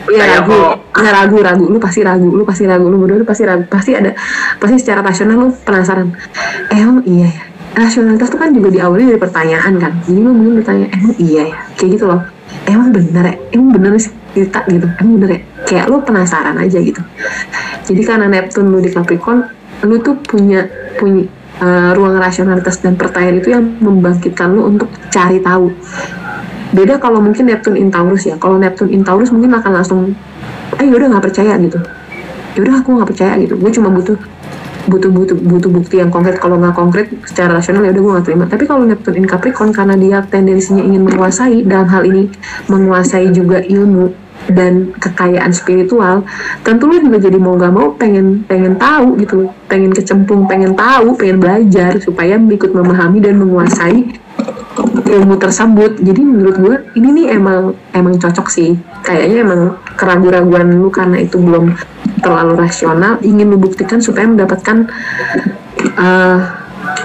[0.06, 0.54] Iya ragu,
[0.94, 3.90] nggak ragu ragu, lu pasti ragu, lu pasti ragu, lu berdua lu pasti ragu, pasti
[3.90, 4.14] ada,
[4.62, 6.14] pasti secara rasional lu penasaran,
[6.70, 7.42] eh, emang iya ya,
[7.76, 11.58] rasionalitas tuh kan juga diawali dari pertanyaan kan, jadi lu mungkin bertanya, emang iya ya,
[11.76, 12.24] kayak gitu loh,
[12.64, 16.80] emang bener ya, emang bener sih kita gitu, emang bener ya, kayak lu penasaran aja
[16.80, 17.04] gitu,
[17.84, 19.44] jadi karena Neptune lu di Capricorn,
[19.84, 20.64] lu tuh punya
[20.96, 21.28] punya
[21.60, 25.68] eh, ruang rasionalitas dan pertanyaan itu yang membangkitkan lu untuk cari tahu.
[26.74, 28.34] Beda kalau mungkin Neptune in Taurus ya.
[28.36, 30.00] Kalau Neptune in Taurus mungkin akan langsung
[30.76, 31.78] eh yaudah nggak percaya gitu.
[32.58, 33.54] Yaudah aku nggak percaya gitu.
[33.56, 34.18] Gue cuma butuh
[34.86, 36.38] butuh butuh butuh bukti yang konkret.
[36.38, 38.44] Kalau nggak konkret secara rasional ya udah gue nggak terima.
[38.46, 42.30] Tapi kalau Neptune in Capricorn karena dia tendensinya ingin menguasai dalam hal ini
[42.70, 44.14] menguasai juga ilmu
[44.46, 46.22] dan kekayaan spiritual
[46.62, 49.50] tentu lu juga jadi mau nggak mau pengen pengen tahu gitu.
[49.66, 54.06] Pengen kecemplung pengen tahu pengen belajar supaya ikut memahami dan menguasai
[55.06, 55.98] ilmu tersebut.
[55.98, 58.78] Jadi menurut gue ini nih emang emang cocok sih.
[59.02, 59.60] Kayaknya emang
[59.98, 61.74] keraguan-raguan lu karena itu belum
[62.20, 64.88] terlalu rasional ingin lu buktikan supaya mendapatkan
[65.78, 66.38] eh,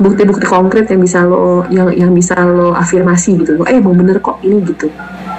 [0.02, 4.40] bukti-bukti konkret yang bisa lo yang yang bisa lo afirmasi gitu eh mau bener kok
[4.46, 4.88] ini gitu.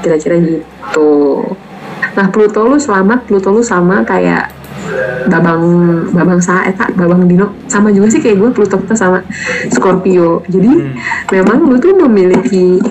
[0.02, 1.42] Kira-kira gitu.
[2.12, 4.50] Nah Pluto lu selamat Pluto lu sama kayak
[5.30, 5.62] babang
[6.10, 7.54] babang sa eta babang dino.
[7.70, 9.22] Sama juga sih kayak gue Pluto kita sama
[9.70, 10.42] Scorpio.
[10.50, 10.94] Jadi Hmm.
[11.30, 12.82] memang lu tuh memiliki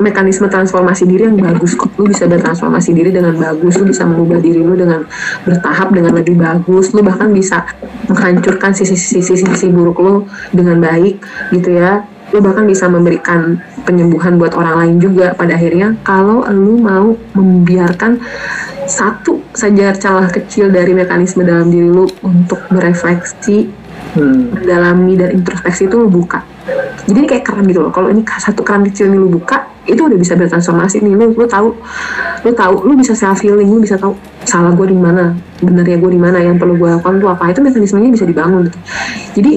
[0.00, 1.92] mekanisme transformasi diri yang bagus kok.
[2.00, 5.04] Lu bisa bertransformasi diri dengan bagus lu bisa mengubah diri lu dengan
[5.44, 6.92] bertahap dengan lebih bagus.
[6.96, 7.68] Lu bahkan bisa
[8.08, 10.14] menghancurkan sisi-sisi buruk lu
[10.50, 11.22] dengan baik
[11.54, 12.04] gitu ya.
[12.30, 15.98] Lu bahkan bisa memberikan penyembuhan buat orang lain juga pada akhirnya.
[16.02, 18.18] Kalau lu mau membiarkan
[18.90, 23.80] satu saja celah kecil dari mekanisme dalam diri lu untuk berefleksi
[24.10, 24.50] Hmm.
[24.50, 26.42] mendalami dan introspeksi itu lu buka
[27.08, 27.92] jadi kayak keran gitu loh.
[27.92, 31.12] Kalau ini satu keran kecil ini lu buka itu udah bisa bertransformasi nih.
[31.16, 31.74] Lu lu tahu
[32.46, 34.14] lu tahu lu bisa self healing lu bisa tahu
[34.46, 37.50] salah gue di mana benernya gue di mana yang perlu gue lakukan tuh apa.
[37.50, 38.78] Itu mekanismenya bisa dibangun gitu.
[39.40, 39.52] Jadi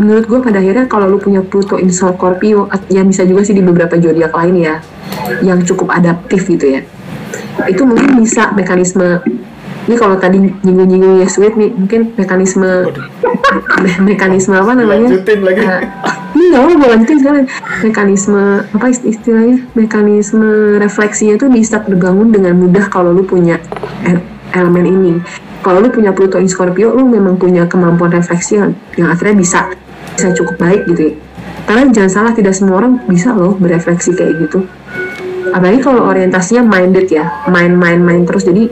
[0.00, 3.64] menurut gue pada akhirnya kalau lu punya Pluto in Scorpio yang bisa juga sih di
[3.64, 4.74] beberapa zodiak lain ya
[5.42, 6.82] yang cukup adaptif gitu ya.
[7.66, 9.20] Itu mungkin bisa mekanisme
[9.86, 12.90] ini kalau tadi nyinggung-nyinggung ya sweet nih mungkin mekanisme
[13.82, 15.06] me- mekanisme apa namanya?
[15.14, 15.62] Lanjutin lagi.
[15.62, 15.82] Eh,
[16.34, 17.46] ini nggak mau lanjutin sekarang.
[17.86, 19.62] Mekanisme apa ist- istilahnya?
[19.78, 23.62] Mekanisme refleksinya tuh bisa terbangun dengan mudah kalau lu punya
[24.50, 25.12] elemen ini.
[25.62, 29.70] Kalau lu punya Pluto in Scorpio lu memang punya kemampuan refleksi yang, yang akhirnya bisa
[30.14, 31.14] bisa cukup baik gitu ya.
[31.66, 34.66] Karena jangan salah tidak semua orang bisa loh berefleksi kayak gitu.
[35.50, 38.46] Apalagi kalau orientasinya minded ya main main main terus.
[38.46, 38.70] Jadi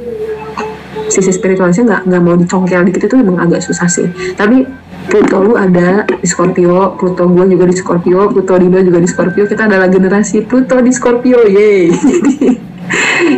[1.14, 4.66] sisi spiritualisnya nggak nggak mau dicongkel dikit itu memang agak susah sih tapi
[5.04, 9.44] Pluto lu ada di Scorpio, Pluto gue juga di Scorpio, Pluto Dino juga di Scorpio.
[9.44, 11.92] Kita adalah generasi Pluto di Scorpio, yeay.
[11.92, 12.48] Jadi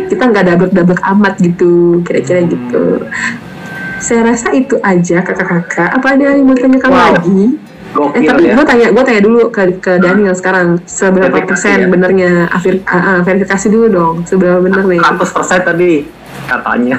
[0.07, 3.03] kita nggak dablek-dablek amat gitu, kira-kira gitu.
[3.99, 5.91] Saya rasa itu aja kakak-kakak.
[5.91, 7.13] Apa ada yang mau tanyakan Wow.
[7.19, 7.41] lagi?
[7.87, 8.53] Eh Gokil tapi ya.
[8.53, 11.87] gue tanya, gue tanya dulu ke ke Daniel sekarang seberapa Verifikasi persen ya.
[11.87, 14.99] benernya afir, ah, verifikasi dulu dong, seberapa bener nih?
[15.01, 15.93] 100% tadi
[16.47, 16.97] katanya.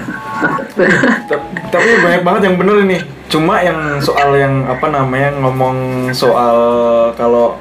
[1.27, 2.97] Ta- Tapi banyak banget yang bener ini.
[3.27, 5.77] Cuma yang soal yang apa namanya ngomong
[6.13, 6.57] soal
[7.13, 7.57] kalau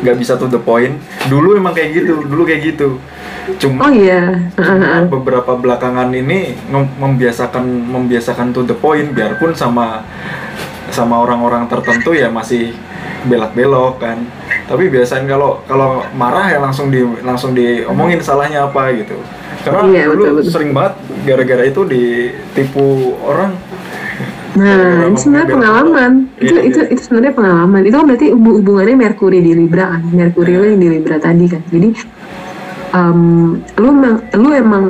[0.00, 0.94] nggak bisa to the point.
[1.26, 2.22] Dulu emang kayak gitu.
[2.22, 2.98] Dulu kayak gitu.
[3.56, 4.44] Cuma Oh iya,
[5.08, 6.52] beberapa belakangan ini
[7.00, 10.04] membiasakan membiasakan to the point biarpun sama
[10.88, 12.76] sama orang-orang tertentu ya masih
[13.24, 14.20] belak-belok kan
[14.68, 19.16] tapi biasanya kalau kalau marah ya langsung di langsung diomongin salahnya apa gitu
[19.58, 20.52] karena Iya, dulu betul, betul.
[20.52, 20.94] sering banget
[21.24, 22.86] gara-gara itu ditipu
[23.18, 23.52] orang
[24.48, 26.12] Nah, itu sebenarnya pengalaman.
[26.26, 26.42] belak-belok.
[26.42, 26.90] Itu Iya, itu iya.
[26.90, 27.80] itu sebenarnya pengalaman.
[27.84, 30.02] Itu kan berarti hubung- hubungannya Merkuri di Libra kan.
[30.02, 31.62] Merkuri lu yang di Libra tadi kan.
[31.64, 31.88] Jadi
[32.90, 33.20] em,
[33.76, 34.82] lu emang lu emang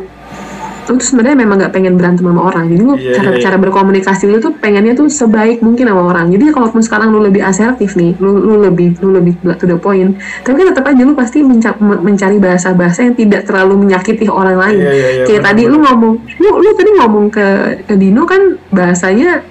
[0.88, 2.64] lu tuh sebenarnya memang nggak pengen berantem sama orang.
[2.66, 6.26] Jadi lu Iya, cara iya, cara berkomunikasi lu tuh pengennya tuh sebaik mungkin sama orang.
[6.28, 10.16] Jadi kalaupun sekarang lu lebih asertif nih, lu lu lebih lu lebih to the point.
[10.42, 14.56] Tapi kan tetap aja lu pasti menca- me- mencari bahasa-bahasa yang tidak terlalu menyakiti orang
[14.56, 14.80] lain.
[14.80, 17.46] Iya, iya, iya, Kayak tadi lu ngomong, lu lu tadi ngomong ke
[17.84, 19.44] ke Dino kan bahasanya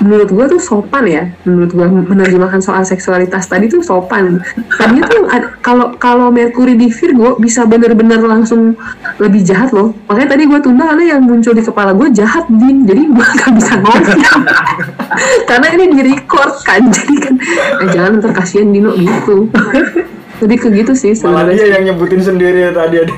[0.00, 1.24] menurut gua tuh sopan ya.
[1.44, 4.40] Menurut gua menerjemahkan soal seksualitas tadi tuh sopan.
[4.76, 5.28] Tadi tuh
[5.60, 8.74] kalau kalau Merkuri di Virgo bisa bener-bener langsung
[9.20, 9.92] lebih jahat loh.
[10.08, 12.88] Makanya tadi gua tunda karena yang muncul di kepala gua jahat din.
[12.88, 14.20] Jadi gua gak bisa ngomong.
[15.48, 16.82] Karena ini di record kan.
[16.88, 17.34] Jadi kan
[17.84, 19.52] eh, jangan ntar kasihan Dino gitu.
[20.40, 23.14] Lebih ke gitu sih sebenarnya dia yang nyebutin sendiri tadi ada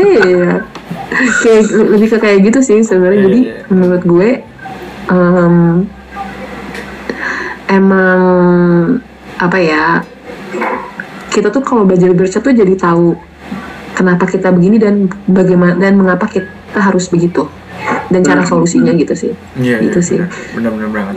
[0.00, 0.64] iya.
[1.44, 1.62] Kayak
[1.92, 3.20] lebih ke kayak gitu sih sebenarnya.
[3.20, 3.54] Iya, jadi iya.
[3.68, 4.28] menurut gue
[5.12, 5.84] em,
[7.68, 8.20] emang
[9.40, 9.84] apa ya
[11.34, 13.18] kita tuh kalau belajar bercet tuh jadi tahu
[13.94, 17.46] kenapa kita begini dan bagaimana dan mengapa kita harus begitu.
[18.08, 19.32] Dan cara solusinya gitu sih.
[19.58, 20.16] Iya gitu iya sih
[20.54, 21.16] benar-benar banget.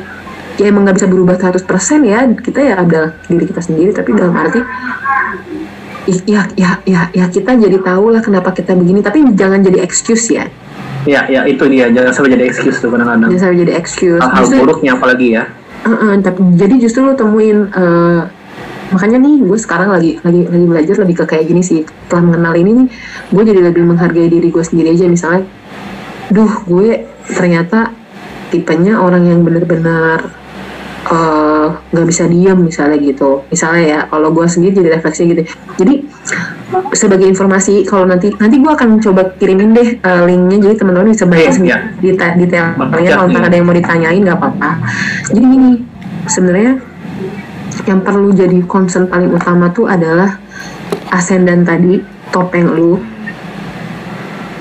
[0.57, 1.61] Ya emang nggak bisa berubah 100%
[2.01, 4.57] ya kita ya adalah diri kita sendiri tapi dalam arti
[6.25, 10.33] ya ya ya ya kita jadi tahu lah kenapa kita begini tapi jangan jadi excuse
[10.33, 10.49] ya.
[11.07, 11.87] Ya, ya itu dia.
[11.87, 13.31] Jangan sampai jadi excuse tuh kadang-kadang.
[13.31, 14.19] jangan sampai jadi excuse.
[14.19, 15.43] Hal-hal buruknya apalagi ya.
[15.87, 18.21] Heeh, tapi jadi justru lu temuin eh,
[18.91, 21.87] makanya nih gue sekarang lagi lagi lagi belajar lebih ke kayak gini sih.
[21.87, 22.87] Setelah mengenal ini nih
[23.31, 25.07] gue jadi lebih menghargai diri gue sendiri aja.
[25.07, 25.47] Misalnya
[26.27, 27.95] duh gue ternyata
[28.51, 30.27] tipenya orang yang bener-bener
[31.07, 33.43] eh, nggak bisa diam misalnya gitu.
[33.47, 35.41] Misalnya ya kalau gue sendiri jadi refleksi gitu.
[35.79, 35.93] Jadi
[36.91, 40.57] sebagai informasi kalau nanti nanti gue akan coba kirimin deh eh, linknya.
[40.69, 41.79] Jadi teman-teman bisa baca Iya, sendiri iya.
[42.01, 43.39] detail detailnya kalau iya.
[43.47, 44.71] ada yang mau ditanyain nggak apa-apa.
[45.31, 45.71] Jadi gini
[46.27, 46.73] sebenarnya
[47.87, 50.35] yang perlu jadi concern paling utama tuh adalah
[51.15, 52.03] ascendant tadi
[52.35, 52.99] topeng lu.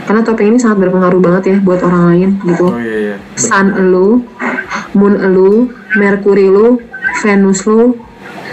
[0.06, 2.70] Karena topeng ini sangat berpengaruh banget ya buat orang lain gitu.
[2.70, 3.16] Oh iya iya.
[3.34, 4.22] Sun lu,
[4.94, 6.78] moon lu, Merkuri lu,
[7.24, 7.96] Venus lu,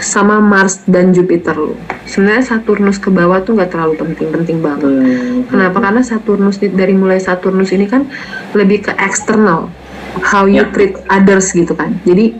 [0.00, 1.76] sama Mars dan Jupiter lu.
[2.04, 4.92] sebenarnya Saturnus ke bawah tuh nggak terlalu penting-penting banget.
[4.92, 5.48] Hmm.
[5.48, 5.80] Kenapa?
[5.80, 8.04] Karena Saturnus dari mulai Saturnus ini kan
[8.52, 9.72] lebih ke eksternal,
[10.20, 10.68] how you Ya.
[10.68, 11.96] treat others gitu kan.
[12.04, 12.36] Jadi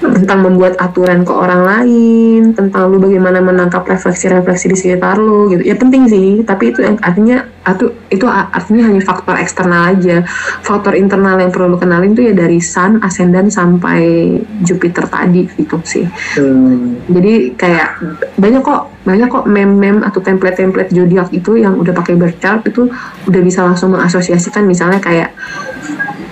[0.00, 5.62] tentang membuat aturan ke orang lain, tentang lu bagaimana menangkap refleksi-refleksi di sekitar lu gitu.
[5.66, 10.22] Ya penting sih, tapi itu yang artinya atu, itu artinya hanya faktor eksternal aja.
[10.62, 15.76] Faktor internal yang perlu lu kenalin tuh ya dari Sun, Ascendant sampai Jupiter tadi gitu
[15.82, 16.06] sih.
[16.38, 17.02] Hmm.
[17.10, 17.98] Jadi kayak
[18.38, 22.90] banyak kok banyak kok meme-meme atau template-template zodiak itu yang udah pakai birth chart itu
[23.26, 25.34] udah bisa langsung mengasosiasikan misalnya kayak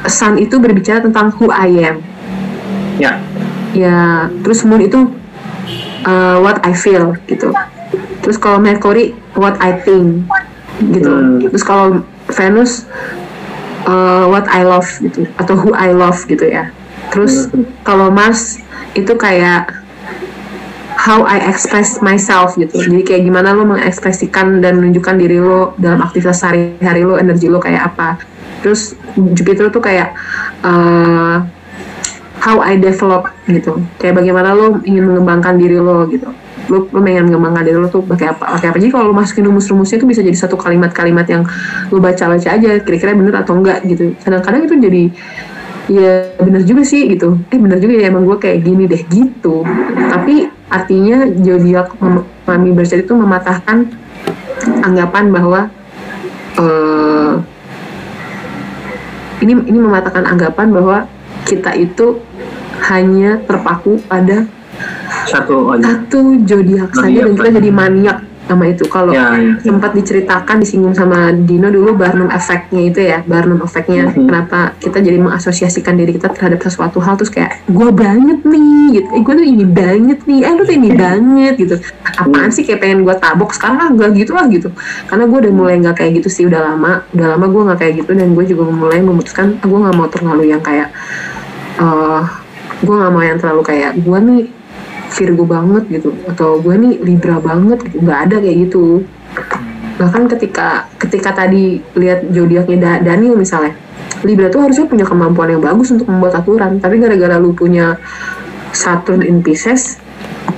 [0.04, 2.13] Sun itu berbicara tentang who I am.
[2.98, 3.18] Ya.
[3.74, 5.10] Ya, terus Moon itu
[6.06, 7.50] uh, what I feel gitu.
[8.22, 10.24] Terus kalau Mercury what I think
[10.78, 11.10] gitu.
[11.10, 11.42] Hmm.
[11.50, 12.86] Terus kalau Venus
[13.84, 16.70] uh, what I love gitu atau who I love gitu ya.
[17.10, 17.50] Terus
[17.82, 18.62] kalau Mars
[18.94, 19.70] itu kayak
[21.04, 22.80] how I express myself gitu.
[22.80, 27.60] Jadi kayak gimana lo mengekspresikan dan menunjukkan diri lo dalam aktivitas sehari-hari lo, energi lo
[27.60, 28.16] kayak apa.
[28.64, 28.96] Terus
[29.36, 30.16] Jupiter tuh kayak
[30.64, 31.44] uh,
[32.44, 33.80] how I develop gitu.
[33.96, 36.28] Kayak bagaimana lo ingin mengembangkan diri lo gitu.
[36.68, 38.60] Lo, lo pengen mengembangkan diri lo tuh pakai apa?
[38.60, 38.76] Pakai apa?
[38.76, 41.48] Jadi kalau lo masukin rumus-rumusnya itu bisa jadi satu kalimat-kalimat yang
[41.88, 44.12] lo baca-baca aja kira-kira bener atau enggak gitu.
[44.20, 45.02] Kadang-kadang itu jadi
[45.88, 47.40] ya bener juga sih gitu.
[47.48, 49.64] Eh bener juga ya emang gue kayak gini deh gitu.
[50.12, 53.88] Tapi artinya zodiak memahami bercerita itu mematahkan
[54.84, 55.60] anggapan bahwa
[56.60, 57.34] eh
[59.44, 60.96] ini ini mematahkan anggapan bahwa
[61.44, 62.18] kita itu
[62.82, 64.44] hanya terpaku pada
[65.24, 65.86] Satu aja.
[65.86, 68.84] satu zodiak saja dan kita jadi maniak sama itu.
[68.84, 69.56] Kalau Ya, ya.
[69.58, 74.28] sempat diceritakan disinggung sama Dino dulu Barnum efeknya itu ya Barnum efeknya Mhm.
[74.28, 79.08] kenapa kita jadi mengasosiasikan diri kita terhadap sesuatu hal terus kayak gue banget nih gitu.
[79.10, 80.40] Eh gue tuh ini banget nih.
[80.42, 81.74] Eh lu tuh ini banget gitu.
[82.14, 83.48] Apaan sih kayak pengen gue tabok?
[83.50, 84.68] Sekarang ah gak gitu lah gitu.
[85.06, 87.00] Karena gue udah mulai nggak kayak gitu sih udah lama.
[87.10, 90.06] Udah lama gue nggak kayak gitu dan gue juga mulai memutuskan ah, gue nggak mau
[90.06, 90.92] terlalu yang kayak
[91.80, 92.22] eh
[92.84, 94.42] gue nggak mau yang terlalu kayak gue nih
[95.14, 96.10] Virgo banget gitu.
[96.26, 97.96] Atau gue nih Libra banget gitu.
[98.02, 98.84] Nggak ada kayak gitu.
[99.94, 103.78] Bahkan ketika ketika tadi lihat zodiaknya da Daniel misalnya
[104.26, 106.82] Libra tuh harusnya punya kemampuan yang bagus untuk membuat aturan.
[106.82, 107.98] Tapi gara-gara lu punya
[108.74, 110.02] Saturn in Pisces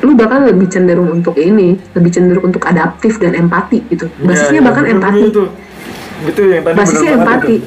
[0.04, 4.06] lu bahkan lebih cenderung untuk ini lebih cenderung untuk adaptif dan empati gitu.
[4.20, 5.20] Basisnya Ya, ya, bahkan empati.
[5.30, 5.46] Betul,
[6.26, 7.54] betul yang tadi basisnya empati.
[7.56, 7.66] itu.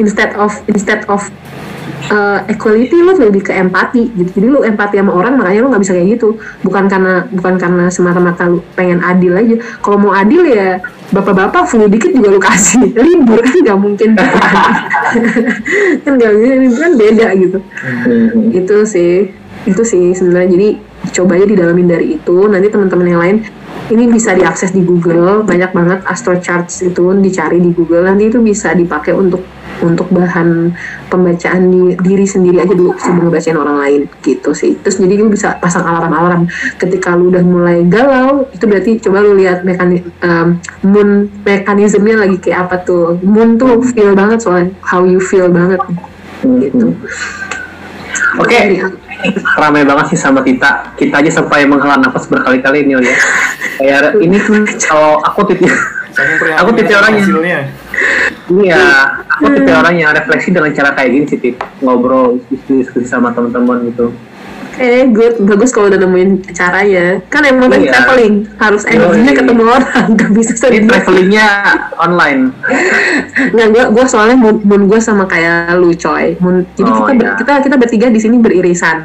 [0.00, 1.28] Instead of instead of
[2.08, 4.30] uh, equality lu lebih ke empati gitu.
[4.40, 6.28] Jadi lu empati sama orang makanya lu nggak bisa kayak gitu.
[6.64, 9.56] Bukan karena bukan karena semata-mata lu pengen adil aja.
[9.84, 10.80] Kalau mau adil ya
[11.12, 12.94] bapak-bapak flu dikit juga lu kasih.
[13.04, 14.10] Libur kan nggak mungkin.
[16.02, 17.58] Kan nggak mungkin kan beda gitu.
[17.60, 18.50] Hmm.
[18.50, 19.12] itu sih
[19.68, 20.50] itu sih sebenarnya.
[20.56, 20.68] Jadi
[21.20, 22.36] coba aja didalamin dari itu.
[22.48, 23.36] Nanti teman-teman yang lain
[23.90, 25.42] ini bisa diakses di Google.
[25.42, 28.06] Banyak banget astro charts itu dicari di Google.
[28.06, 29.42] Nanti itu bisa dipakai untuk
[29.82, 30.72] untuk bahan
[31.08, 34.76] pembacaan di diri sendiri aja dulu sebelum ngebacain orang lain gitu sih.
[34.80, 36.46] Terus jadi lu bisa pasang alarm-alarm.
[36.76, 42.36] Ketika lu udah mulai galau itu berarti coba lu lihat mekani um, moon mekanismenya lagi
[42.38, 43.18] kayak apa tuh.
[43.24, 45.80] Moon tuh feel banget soalnya how you feel banget.
[46.40, 46.96] Gitu.
[48.40, 48.56] Oke,
[49.58, 50.94] ramai banget sih sama kita.
[50.96, 53.16] Kita aja sampai menghela nafas berkali-kali nih ya.
[53.80, 55.68] Kayak ini tuh kalau aku tipe
[56.10, 57.22] Saking Aku tipe orangnya.
[57.22, 57.60] hasilnya.
[58.50, 58.82] Iya,
[59.28, 61.56] aku tipe orang yang refleksi dengan cara kayak gini sih, Tip.
[61.80, 64.10] ngobrol, diskusi sama teman-teman gitu.
[64.72, 67.20] Eh, good, bagus kalau udah nemuin caranya.
[67.28, 67.92] Kan emang lagi Iya.
[67.92, 69.38] traveling, harus energinya Yoi.
[69.38, 69.84] ketemu orang,
[70.16, 70.86] gak bisa Ini sendiri.
[70.88, 71.48] travelingnya
[71.98, 72.42] online.
[73.50, 76.32] Nggak, gue gue soalnya moon, moon gue sama kayak lu coy.
[76.38, 77.36] Moon, jadi Oh, kita, ber- iya.
[77.36, 78.98] kita kita bertiga di sini beririsan.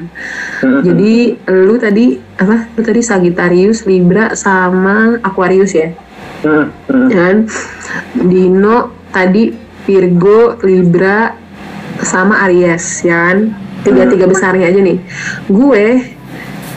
[0.64, 1.14] Jadi
[1.46, 2.72] lu tadi apa?
[2.72, 5.92] Lu tadi Sagittarius, Libra sama Aquarius ya.
[6.46, 7.08] Hmm, hmm.
[7.10, 7.36] Dan
[8.30, 9.50] Dino tadi
[9.86, 11.34] Virgo, Libra
[12.06, 13.38] sama Aries ya kan.
[13.82, 14.98] Tiga-tiga besarnya aja nih.
[15.50, 15.86] Gue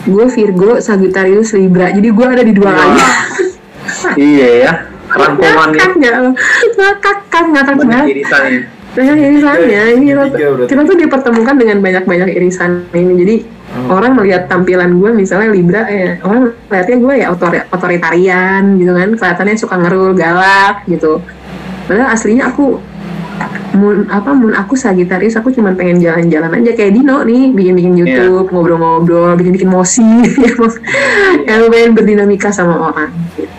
[0.09, 1.93] gue Virgo, Sagittarius, Libra.
[1.93, 2.97] Jadi gue ada di dua kali.
[4.17, 4.71] iya ya,
[5.11, 6.15] rangkumannya Ngakak nggak?
[6.77, 8.05] Ngakak kan, ngakak banget.
[8.89, 9.81] Banyak irisannya.
[9.95, 10.23] Ini kita,
[10.65, 13.13] kita tuh dipertemukan dengan banyak-banyak irisan ini.
[13.17, 13.35] Jadi
[13.69, 14.01] Oh.
[14.01, 19.13] orang melihat tampilan gue misalnya Libra ya orang lihatnya gue ya otor- otoritarian gitu kan
[19.13, 21.21] kelihatannya suka ngerul galak gitu
[21.85, 22.81] padahal aslinya aku
[23.77, 28.25] moon apa moon aku Sagittarius aku cuma pengen jalan-jalan aja kayak Dino nih bikin-bikin Iya.
[28.25, 30.01] YouTube ngobrol-ngobrol bikin-bikin mosi
[31.45, 33.53] yang pengen berdinamika sama orang gitu.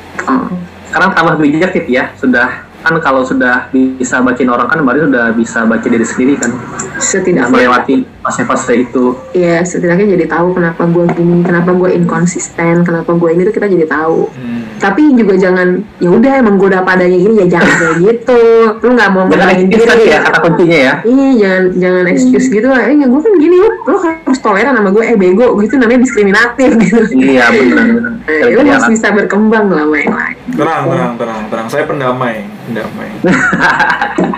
[0.90, 5.24] Sekarang tambah bijak Tip ya, sudah kan kalau sudah bisa bacain orang kan berarti sudah
[5.32, 6.50] bisa baca diri sendiri kan
[6.96, 13.12] setidaknya melewati fase-fase itu ya setidaknya jadi tahu kenapa gue gini kenapa gue inkonsisten kenapa
[13.12, 14.62] gue ini tuh kita jadi tahu Hmm.
[14.78, 18.40] tapi juga jangan ya udah emang gue udah padanya gini ya jangan kayak gitu
[18.80, 22.66] lu nggak mau jangan ngalahin diri ya kata kuncinya ya Iya jangan jangan excuse gitu
[22.68, 22.80] lah.
[22.86, 25.04] Eh gue kan gini lu, lu harus toleran sama gue.
[25.04, 27.00] Eh bego gitu namanya diskriminatif gitu.
[27.16, 30.36] iya benar benar Eh, lu harus bisa berkembang lah yang lain.
[30.54, 31.66] Tenang, tenang, tenang, tenang.
[31.68, 33.10] Saya pendamai, pendamai.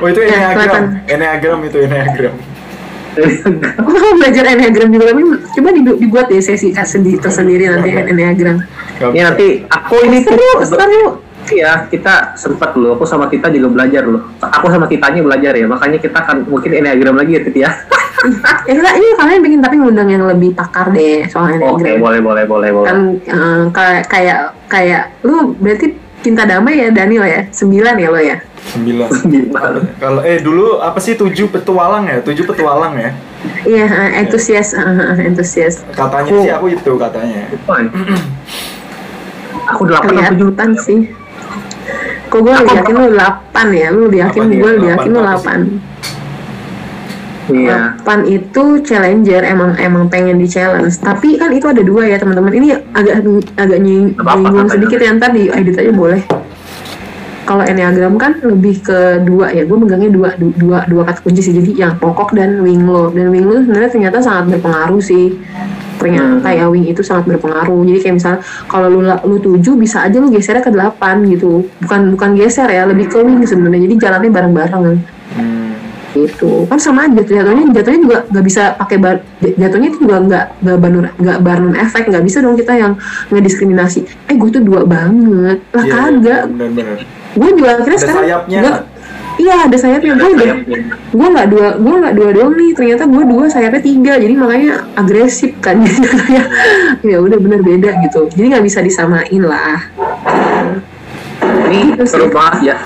[0.00, 2.34] Oh itu Ya, enneagram, enneagram itu enneagram.
[3.78, 5.20] Oh belajar enneagram juga tapi
[5.52, 8.64] coba dibu- dibuat ya sesi sendiri tersendiri nanti enneagram.
[8.96, 9.22] Bisa.
[9.22, 11.04] nanti aku ini Seru seru.
[11.42, 12.94] Iya, kita sempat dulu.
[12.94, 14.30] Aku sama Tita juga belajar loh.
[14.38, 15.66] Aku sama Titanya belajar ya.
[15.66, 17.70] Makanya kita akan mungkin enneagram lagi ya, Tit ya.
[18.62, 21.98] Ya kita ini kalian bikin tapi ngundang yang lebih pakar deh soal Oke, enneagram.
[21.98, 22.86] boleh, boleh, boleh, boleh.
[22.86, 24.38] Kan eh, kayak kayak
[24.70, 28.38] kayak lu berarti cinta damai ya Daniel ya sembilan ya lo ya.
[28.62, 29.10] Sembilan.
[29.98, 32.22] Kalau eh dulu apa sih tujuh petualang ya?
[32.22, 33.10] Tujuh petualang ya?
[33.66, 35.82] Iya eh, entusias eh, eh, entusias.
[35.92, 37.42] Katanya Aku- sih aku itu katanya.
[39.74, 40.74] Aku delapan atau tujuh.
[40.82, 41.00] sih
[42.32, 46.21] kok gue yakin lu 8 ya lu yakin Delapan, gue yakin lu Delapan, 8
[47.51, 47.99] Iya.
[47.99, 50.95] 8 itu challenger emang emang pengen di challenge.
[50.99, 52.55] Tapi kan itu ada dua ya teman-teman.
[52.55, 53.26] Ini agak
[53.59, 56.22] agak nying- nyinggung sedikit ya ntar di edit aja boleh.
[57.43, 59.66] Kalau enneagram kan lebih ke dua ya.
[59.66, 61.51] Gue megangnya dua du- dua dua kata kunci sih.
[61.51, 63.11] Jadi yang pokok dan wing lo.
[63.11, 65.43] Dan wing lo sebenarnya ternyata sangat berpengaruh sih.
[65.99, 66.59] Ternyata Hmm.
[66.62, 67.82] ya wing itu sangat berpengaruh.
[67.82, 68.40] Jadi kayak misalnya
[68.70, 71.66] kalau lu lu tujuh bisa aja lu gesernya ke delapan gitu.
[71.82, 73.90] Bukan bukan geser ya lebih ke wing sebenarnya.
[73.90, 74.84] Jadi jalannya bareng-bareng.
[75.34, 75.61] Hmm.
[76.12, 76.64] Gitu.
[76.66, 80.44] Kan sama aja tuh jatuhnya jatuhnya juga nggak bisa pakai bar- jatuhnya itu juga nggak
[80.60, 82.92] nggak banun nggak barnum efek nggak bisa dong kita yang
[83.28, 84.00] ngediskriminasi.
[84.26, 85.58] Eh gue tuh dua banget.
[85.70, 86.42] Lah Iya, kagak.
[86.48, 86.98] Bener-bener.
[87.32, 88.58] gue juga akhirnya Ada sekarang sayapnya.
[88.60, 88.82] nggak-
[89.34, 90.12] iya ada sayapnya.
[90.14, 90.54] Gue udah
[91.10, 92.70] gue nggak dua gue nggak dua doang nih.
[92.72, 94.12] Ternyata gue dua sayapnya tiga.
[94.16, 95.80] Jadi makanya agresif kan.
[96.28, 96.46] Kayak
[97.00, 98.28] ya udah bener beda gitu.
[98.28, 99.80] Jadi nggak bisa disamain lah.
[101.42, 102.12] Ini Itu sih.
[102.12, 102.76] seru banget ya.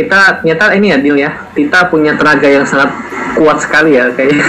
[0.00, 1.30] Kita ternyata ini ya, Dil ya.
[1.52, 2.90] Kita punya tenaga yang sangat
[3.36, 4.44] kuat sekali ya kayaknya.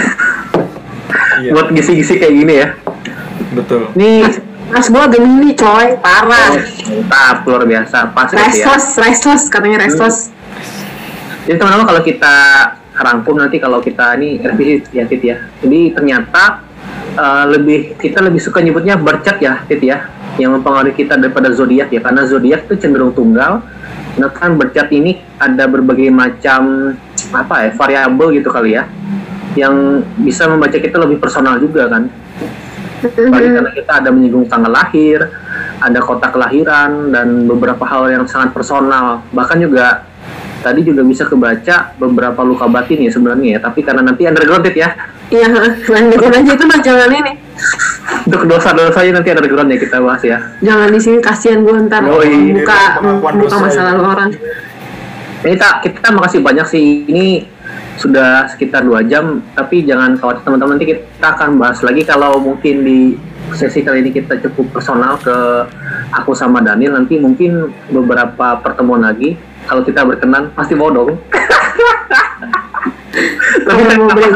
[1.44, 2.68] Iya, Buat gisi-gisi kayak gini ya.
[3.52, 3.92] betul.
[3.92, 4.24] Ini
[4.72, 6.56] mas gue gemini coy parah
[7.12, 8.48] mantap luar biasa pas gitu ya.
[8.48, 10.32] restless restless katanya restless
[11.44, 12.36] Jadi teman-teman kalau kita
[12.96, 15.36] rangkum nanti kalau kita ini revisi ya Tit ya.
[15.60, 16.62] Jadi ternyata
[17.18, 20.06] eh, lebih kita lebih suka nyebutnya bercat ya Tit ya
[20.40, 23.60] yang mempengaruhi kita daripada zodiak ya karena zodiak itu cenderung tunggal.
[24.18, 26.92] Nah kan bercat ini ada berbagai macam
[27.32, 28.84] apa ya variabel gitu kali ya
[29.56, 32.08] yang bisa membaca kita lebih personal juga kan.
[33.02, 35.26] Apalagi karena kita ada menyinggung tanggal lahir,
[35.82, 39.26] ada kota kelahiran dan beberapa hal yang sangat personal.
[39.34, 40.06] Bahkan juga
[40.62, 43.60] tadi juga bisa kebaca beberapa luka batin ya sebenarnya ya.
[43.60, 44.94] Tapi karena nanti underground ya.
[45.32, 45.48] Iya,
[45.88, 47.32] lanjutin aja itu jangan ini.
[48.22, 50.38] Untuk dosa-dosa ya nanti underground ya kita bahas ya.
[50.62, 52.54] Jangan di sini kasihan gue ntar Oh, iya.
[52.62, 53.88] buka buka dosa masa itu.
[53.92, 54.30] lalu orang.
[55.42, 56.86] Ini kita, kita makasih banyak sih.
[57.10, 57.26] Ini
[57.98, 62.82] sudah sekitar dua jam, tapi jangan khawatir teman-teman nanti kita akan bahas lagi kalau mungkin
[62.82, 62.98] di
[63.52, 65.66] sesi kali ini kita cukup personal ke
[66.14, 69.34] aku sama Daniel nanti mungkin beberapa pertemuan lagi
[69.66, 71.18] kalau kita berkenan pasti mau dong.
[73.62, 74.32] Kalau mau break,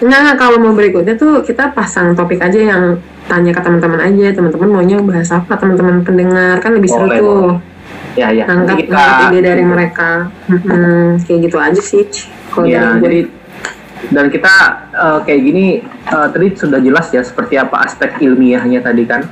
[0.00, 2.96] Enggak, enggak, kalau mau berikutnya tuh kita pasang topik aja yang
[3.28, 7.52] tanya ke teman-teman aja, teman-teman maunya bahas apa, teman-teman pendengar kan lebih seru Boleh, tuh.
[8.18, 8.48] Ya ya.
[8.48, 10.10] Nangkap Nanti kita nangkap ide dari mereka.
[10.50, 12.02] Mm-mm, kayak gitu aja sih.
[12.50, 13.20] Kalau Ya, dari jadi
[14.10, 14.54] dan kita
[14.90, 19.22] eh, kayak gini eh, tadi sudah jelas ya seperti apa aspek ilmiahnya tadi kan.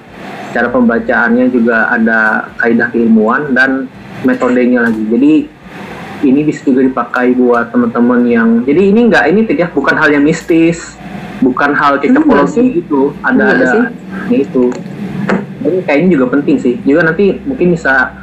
[0.53, 3.89] Cara pembacaannya juga ada kaidah keilmuan dan
[4.23, 5.03] metodenya lagi.
[5.11, 5.33] Jadi
[6.21, 10.23] ini bisa juga dipakai buat teman-teman yang jadi ini enggak ini tidak bukan hal yang
[10.23, 10.99] mistis,
[11.39, 12.67] bukan hal cocokologi sih.
[12.83, 13.15] gitu.
[13.23, 13.83] Ada Enggak ada sih.
[14.29, 14.65] ya itu.
[15.59, 16.75] Jadi kayaknya juga penting sih.
[16.83, 18.15] Juga nanti mungkin bisa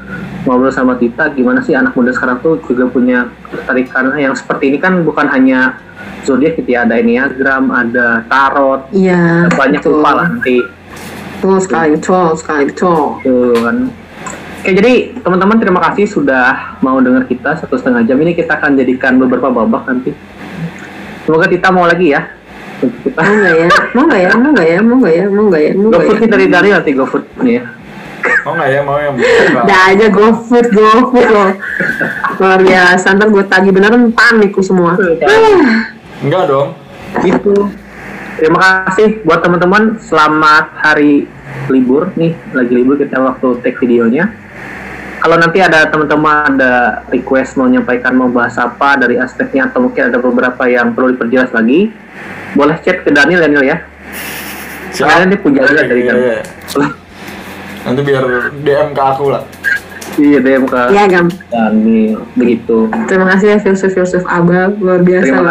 [0.43, 4.77] ngobrol sama Tita gimana sih anak muda sekarang tuh juga punya ketertarikan yang seperti ini
[4.79, 5.79] kan bukan hanya
[6.23, 9.49] zodiak gitu ya, ada enneagram, ada tarot, Iya.
[9.51, 9.99] banyak betul.
[9.99, 10.57] lupa lah nanti
[11.35, 13.21] Betul sekali, betul sekali, betul.
[13.61, 13.77] Kan.
[14.65, 18.73] Oke jadi teman-teman terima kasih sudah mau dengar kita satu setengah jam ini kita akan
[18.73, 20.09] jadikan beberapa babak nanti.
[21.21, 22.25] Semoga Tita mau lagi ya.
[22.81, 23.69] Kita Mau nggak ya?
[23.93, 24.29] Mau nggak ya?
[24.33, 24.79] Mau nggak ya?
[24.81, 25.25] Mau nggak ya?
[25.29, 25.71] Mau nggak ya?
[25.77, 26.17] Mau nggak GoFood ya?
[26.17, 27.63] nih dari dari nanti GoFood nih ya.
[28.41, 28.79] Mau nggak ya?
[28.81, 29.63] Mau yang enggak?
[29.69, 31.51] Udah aja GoFood, GoFood loh.
[32.41, 34.97] Luar biasa, ntar gue tagih beneran panik semua.
[36.25, 36.73] Enggak dong.
[37.21, 37.53] Gitu.
[38.41, 40.01] Terima kasih buat teman-teman.
[40.01, 41.29] Selamat hari
[41.69, 44.41] libur nih, lagi libur kita waktu take videonya.
[45.25, 50.05] Kalau nanti ada teman-teman ada request mau menyampaikan mau bahas apa dari aspeknya atau mungkin
[50.05, 51.89] ada beberapa yang perlu diperjelas lagi,
[52.53, 53.81] boleh chat ke Daniel Nil ya.
[54.93, 56.17] Soalnya nanti punya juga dari Iya, Daniel.
[56.21, 56.87] iya.
[57.81, 58.23] Nanti biar
[58.53, 59.41] DM ke aku lah.
[60.15, 62.85] Iya DM ke Ya Gam, Daniel begitu.
[63.09, 65.41] terima kasih ya filsuf-filsuf abal luar biasa Terima